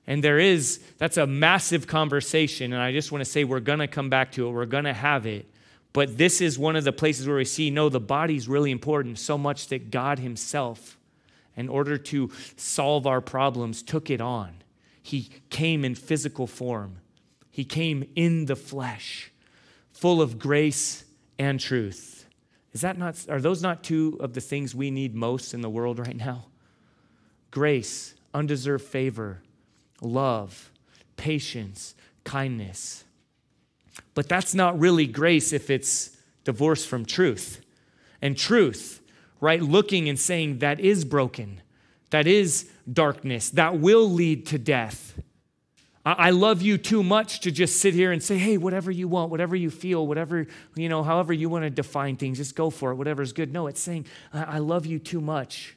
And 0.06 0.22
there 0.22 0.38
is, 0.38 0.78
that's 0.98 1.16
a 1.16 1.26
massive 1.26 1.86
conversation. 1.86 2.72
And 2.72 2.80
I 2.80 2.92
just 2.92 3.10
want 3.10 3.24
to 3.24 3.30
say 3.30 3.44
we're 3.44 3.60
going 3.60 3.80
to 3.80 3.88
come 3.88 4.08
back 4.08 4.32
to 4.32 4.46
it, 4.46 4.50
we're 4.50 4.66
going 4.66 4.84
to 4.84 4.92
have 4.92 5.26
it. 5.26 5.50
But 5.92 6.18
this 6.18 6.40
is 6.40 6.58
one 6.58 6.76
of 6.76 6.84
the 6.84 6.92
places 6.92 7.26
where 7.26 7.38
we 7.38 7.44
see 7.44 7.70
no, 7.70 7.88
the 7.88 8.00
body's 8.00 8.48
really 8.48 8.70
important, 8.70 9.18
so 9.18 9.38
much 9.38 9.68
that 9.68 9.90
God 9.90 10.18
Himself, 10.18 10.98
in 11.56 11.68
order 11.68 11.96
to 11.96 12.30
solve 12.56 13.06
our 13.06 13.22
problems, 13.22 13.82
took 13.82 14.10
it 14.10 14.20
on. 14.20 14.62
He 15.02 15.30
came 15.48 15.84
in 15.84 15.94
physical 15.94 16.46
form, 16.46 16.98
He 17.50 17.64
came 17.64 18.08
in 18.14 18.44
the 18.44 18.56
flesh, 18.56 19.32
full 19.92 20.20
of 20.20 20.38
grace 20.38 21.04
and 21.38 21.58
truth. 21.58 22.26
Is 22.74 22.82
that 22.82 22.98
not, 22.98 23.24
are 23.30 23.40
those 23.40 23.62
not 23.62 23.82
two 23.82 24.18
of 24.20 24.34
the 24.34 24.42
things 24.42 24.74
we 24.74 24.90
need 24.90 25.14
most 25.14 25.54
in 25.54 25.62
the 25.62 25.70
world 25.70 25.98
right 25.98 26.14
now? 26.14 26.48
Grace, 27.50 28.14
undeserved 28.34 28.84
favor, 28.84 29.40
love, 30.00 30.70
patience, 31.16 31.94
kindness. 32.24 33.04
But 34.14 34.28
that's 34.28 34.54
not 34.54 34.78
really 34.78 35.06
grace 35.06 35.52
if 35.52 35.70
it's 35.70 36.16
divorced 36.44 36.88
from 36.88 37.04
truth. 37.04 37.60
And 38.22 38.36
truth, 38.36 39.00
right, 39.40 39.62
looking 39.62 40.08
and 40.08 40.18
saying 40.18 40.58
that 40.58 40.80
is 40.80 41.04
broken, 41.04 41.60
that 42.10 42.26
is 42.26 42.70
darkness, 42.90 43.50
that 43.50 43.78
will 43.78 44.10
lead 44.10 44.46
to 44.46 44.58
death. 44.58 45.14
I 46.04 46.30
love 46.30 46.62
you 46.62 46.78
too 46.78 47.02
much 47.02 47.40
to 47.40 47.50
just 47.50 47.80
sit 47.80 47.92
here 47.92 48.12
and 48.12 48.22
say, 48.22 48.38
hey, 48.38 48.58
whatever 48.58 48.92
you 48.92 49.08
want, 49.08 49.32
whatever 49.32 49.56
you 49.56 49.70
feel, 49.70 50.06
whatever, 50.06 50.46
you 50.76 50.88
know, 50.88 51.02
however 51.02 51.32
you 51.32 51.48
want 51.48 51.64
to 51.64 51.70
define 51.70 52.14
things, 52.14 52.38
just 52.38 52.54
go 52.54 52.70
for 52.70 52.92
it, 52.92 52.94
whatever's 52.94 53.32
good. 53.32 53.52
No, 53.52 53.66
it's 53.66 53.80
saying, 53.80 54.06
I 54.32 54.58
love 54.58 54.86
you 54.86 55.00
too 55.00 55.20
much 55.20 55.76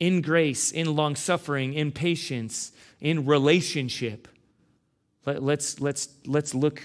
in 0.00 0.20
grace, 0.20 0.70
in 0.70 0.94
long 0.94 1.16
suffering, 1.16 1.74
in 1.74 1.92
patience, 1.92 2.72
in 3.00 3.26
relationship. 3.26 4.28
Let, 5.26 5.42
let's, 5.42 5.80
let's, 5.80 6.08
let's 6.26 6.54
look 6.54 6.82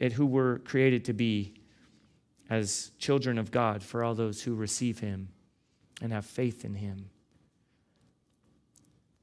at 0.00 0.12
who 0.12 0.26
we're 0.26 0.58
created 0.58 1.04
to 1.06 1.12
be 1.12 1.54
as 2.50 2.90
children 2.98 3.38
of 3.38 3.50
God 3.50 3.82
for 3.82 4.04
all 4.04 4.14
those 4.14 4.42
who 4.42 4.54
receive 4.54 4.98
Him 4.98 5.28
and 6.00 6.12
have 6.12 6.26
faith 6.26 6.64
in 6.64 6.74
Him. 6.74 7.10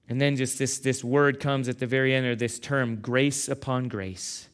And 0.08 0.20
then 0.20 0.36
just 0.36 0.58
this, 0.58 0.80
this 0.80 1.04
word 1.04 1.40
comes 1.40 1.70
at 1.70 1.78
the 1.78 1.86
very 1.86 2.16
end, 2.16 2.26
or 2.26 2.36
this 2.36 2.58
term, 2.58 2.96
grace 2.96 3.48
upon 3.48 3.88
grace. 3.88 4.50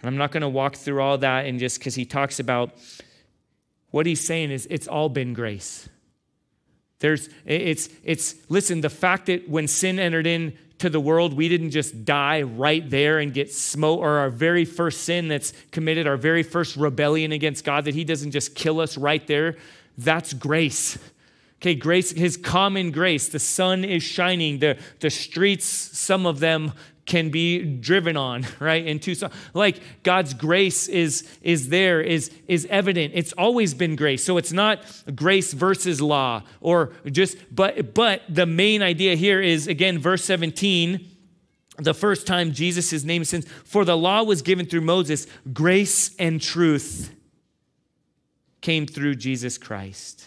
And 0.00 0.08
I'm 0.08 0.16
not 0.16 0.30
going 0.30 0.42
to 0.42 0.48
walk 0.48 0.76
through 0.76 1.02
all 1.02 1.18
that 1.18 1.46
and 1.46 1.58
just 1.58 1.78
because 1.78 1.96
he 1.96 2.04
talks 2.04 2.38
about 2.38 2.70
what 3.90 4.06
he's 4.06 4.24
saying 4.24 4.50
is 4.50 4.66
it's 4.70 4.86
all 4.86 5.08
been 5.08 5.34
grace. 5.34 5.88
There's 7.00 7.28
it's 7.44 7.88
it's 8.04 8.36
listen, 8.48 8.80
the 8.82 8.90
fact 8.90 9.26
that 9.26 9.48
when 9.48 9.66
sin 9.66 9.98
entered 9.98 10.26
into 10.26 10.88
the 10.88 11.00
world, 11.00 11.34
we 11.34 11.48
didn't 11.48 11.70
just 11.70 12.04
die 12.04 12.42
right 12.42 12.88
there 12.88 13.18
and 13.18 13.34
get 13.34 13.52
smote, 13.52 14.00
or 14.00 14.18
our 14.18 14.30
very 14.30 14.64
first 14.64 15.04
sin 15.04 15.28
that's 15.28 15.52
committed, 15.72 16.06
our 16.06 16.16
very 16.16 16.42
first 16.42 16.76
rebellion 16.76 17.32
against 17.32 17.64
God, 17.64 17.84
that 17.86 17.94
he 17.94 18.04
doesn't 18.04 18.30
just 18.30 18.54
kill 18.54 18.80
us 18.80 18.96
right 18.96 19.26
there. 19.26 19.56
That's 19.98 20.32
grace. 20.32 20.98
Okay, 21.60 21.74
grace, 21.74 22.10
his 22.10 22.38
common 22.38 22.90
grace. 22.90 23.28
The 23.28 23.38
sun 23.38 23.84
is 23.84 24.02
shining. 24.02 24.60
The, 24.60 24.78
the 25.00 25.10
streets, 25.10 25.66
some 25.66 26.24
of 26.24 26.40
them 26.40 26.72
can 27.06 27.30
be 27.30 27.76
driven 27.76 28.16
on, 28.16 28.46
right? 28.60 28.86
In 28.86 28.98
Tucson. 28.98 29.30
Like 29.54 29.80
God's 30.02 30.34
grace 30.34 30.88
is, 30.88 31.28
is 31.42 31.68
there, 31.68 32.00
is, 32.00 32.30
is 32.46 32.66
evident. 32.70 33.12
It's 33.14 33.32
always 33.34 33.74
been 33.74 33.96
grace. 33.96 34.24
So 34.24 34.36
it's 34.36 34.52
not 34.52 34.84
grace 35.14 35.52
versus 35.52 36.00
law 36.00 36.42
or 36.60 36.92
just, 37.06 37.36
but 37.54 37.94
but 37.94 38.22
the 38.28 38.46
main 38.46 38.82
idea 38.82 39.16
here 39.16 39.40
is 39.40 39.66
again, 39.66 39.98
verse 39.98 40.24
17 40.24 41.06
the 41.78 41.94
first 41.94 42.26
time 42.26 42.52
Jesus' 42.52 43.04
name 43.04 43.22
is 43.22 43.46
for 43.64 43.84
the 43.84 43.96
law 43.96 44.22
was 44.22 44.42
given 44.42 44.66
through 44.66 44.82
Moses, 44.82 45.26
grace 45.52 46.14
and 46.18 46.40
truth 46.40 47.14
came 48.60 48.86
through 48.86 49.14
Jesus 49.16 49.58
Christ. 49.58 50.26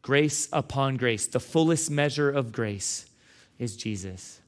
Grace 0.00 0.48
upon 0.52 0.96
grace. 0.96 1.26
The 1.26 1.40
fullest 1.40 1.90
measure 1.90 2.30
of 2.30 2.52
grace 2.52 3.06
is 3.58 3.76
Jesus. 3.76 4.41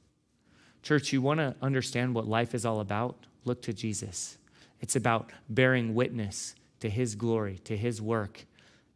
Church, 0.85 1.11
you 1.11 1.19
want 1.19 1.39
to 1.39 1.55
understand 1.63 2.13
what 2.13 2.27
life 2.27 2.53
is 2.53 2.63
all 2.63 2.79
about? 2.79 3.17
Look 3.43 3.63
to 3.63 3.73
Jesus. 3.73 4.37
It's 4.79 4.95
about 4.95 5.31
bearing 5.49 5.95
witness 5.95 6.53
to 6.79 6.91
his 6.91 7.15
glory, 7.15 7.57
to 7.63 7.75
his 7.75 8.03
work. 8.03 8.45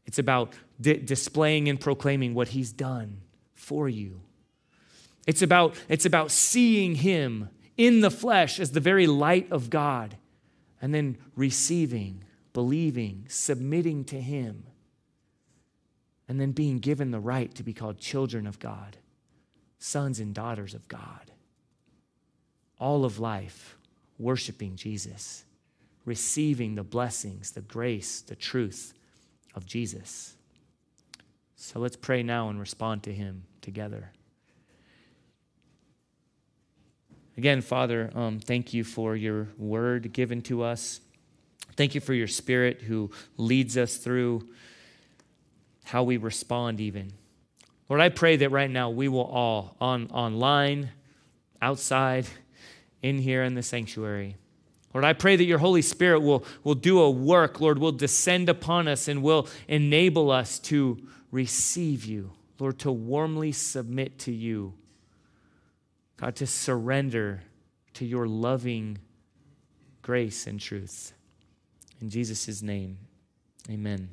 It's 0.06 0.19
about 0.19 0.54
di- 0.80 0.99
displaying 0.99 1.67
and 1.67 1.80
proclaiming 1.80 2.36
what 2.36 2.49
he's 2.49 2.71
done 2.71 3.21
for 3.56 3.89
you. 3.89 4.21
It's 5.25 5.41
about, 5.41 5.82
it's 5.89 6.06
about 6.06 6.30
seeing 6.30 6.93
him 6.93 7.49
in 7.75 8.02
the 8.02 8.12
flesh 8.12 8.60
as 8.60 8.71
the 8.71 8.80
very 8.80 9.08
light 9.08 9.52
of 9.52 9.71
God 9.71 10.15
and 10.84 10.93
then 10.93 11.17
receiving, 11.36 12.23
believing, 12.54 13.25
submitting 13.30 14.06
to 14.06 14.21
him 14.21 14.63
and 16.28 16.39
then 16.39 16.52
being 16.52 16.78
given 16.78 17.10
the 17.10 17.19
right 17.19 17.56
to 17.56 17.63
be 17.63 17.73
called 17.73 17.97
children 17.97 18.45
of 18.45 18.60
God, 18.60 18.97
sons 19.80 20.19
and 20.19 20.36
daughters 20.36 20.75
of 20.75 20.88
God. 20.88 21.29
All 22.80 23.06
of 23.06 23.20
life 23.20 23.78
worshiping 24.18 24.76
Jesus, 24.76 25.44
receiving 26.06 26.76
the 26.76 26.84
blessings, 26.84 27.52
the 27.52 27.62
grace, 27.62 28.22
the 28.22 28.36
truth 28.36 28.94
of 29.56 29.65
Jesus. 29.65 30.36
So 31.56 31.80
let's 31.80 31.96
pray 31.96 32.24
now 32.24 32.50
and 32.50 32.60
respond 32.60 33.04
to 33.04 33.13
him 33.13 33.44
together. 33.62 34.12
Again, 37.38 37.62
Father, 37.62 38.12
um, 38.15 38.39
thank 38.39 38.74
you 38.74 38.84
for 38.84 39.15
your 39.15 39.48
word 39.58 40.12
given 40.12 40.41
to 40.43 40.62
us. 40.62 40.99
Thank 41.78 41.95
you 41.95 42.01
for 42.01 42.14
your 42.14 42.28
spirit 42.28 42.82
who 42.82 43.12
leads 43.38 43.78
us 43.78 43.95
through 43.95 44.49
how 45.86 46.03
we 46.03 46.18
respond, 46.18 46.82
even. 46.82 47.14
Lord, 47.88 48.01
I 48.01 48.10
pray 48.10 48.36
that 48.36 48.51
right 48.51 48.70
now 48.70 48.89
we 48.89 49.08
will 49.08 49.24
all, 49.24 49.78
on 49.80 50.12
online, 50.12 50.89
outside, 51.62 52.28
in 53.02 53.20
here 53.20 53.43
in 53.43 53.56
the 53.56 53.64
sanctuary, 53.64 54.36
Lord, 54.93 55.06
I 55.06 55.14
pray 55.14 55.36
that 55.36 55.43
your 55.43 55.60
Holy 55.60 55.82
Spirit 55.82 56.22
will, 56.22 56.43
will 56.64 56.76
do 56.76 57.00
a 57.00 57.10
work, 57.10 57.62
Lord, 57.62 57.78
will 57.78 57.91
descend 57.91 58.50
upon 58.50 58.88
us 58.88 59.08
and 59.08 59.22
will 59.22 59.47
enable 59.68 60.32
us 60.32 60.58
to 60.60 60.97
receive 61.32 62.06
you, 62.06 62.32
Lord, 62.58 62.80
to 62.80 62.91
warmly 62.91 63.52
submit 63.52 64.18
to 64.20 64.32
you, 64.32 64.74
God, 66.18 66.36
to 66.38 66.47
surrender 66.47 67.43
to 67.93 68.06
your 68.06 68.28
loving 68.28 68.97
grace 70.02 70.47
and 70.47 70.60
truth. 70.60 71.14
In 72.02 72.10
Jesus' 72.10 72.62
name, 72.64 72.97
amen. 73.70 74.10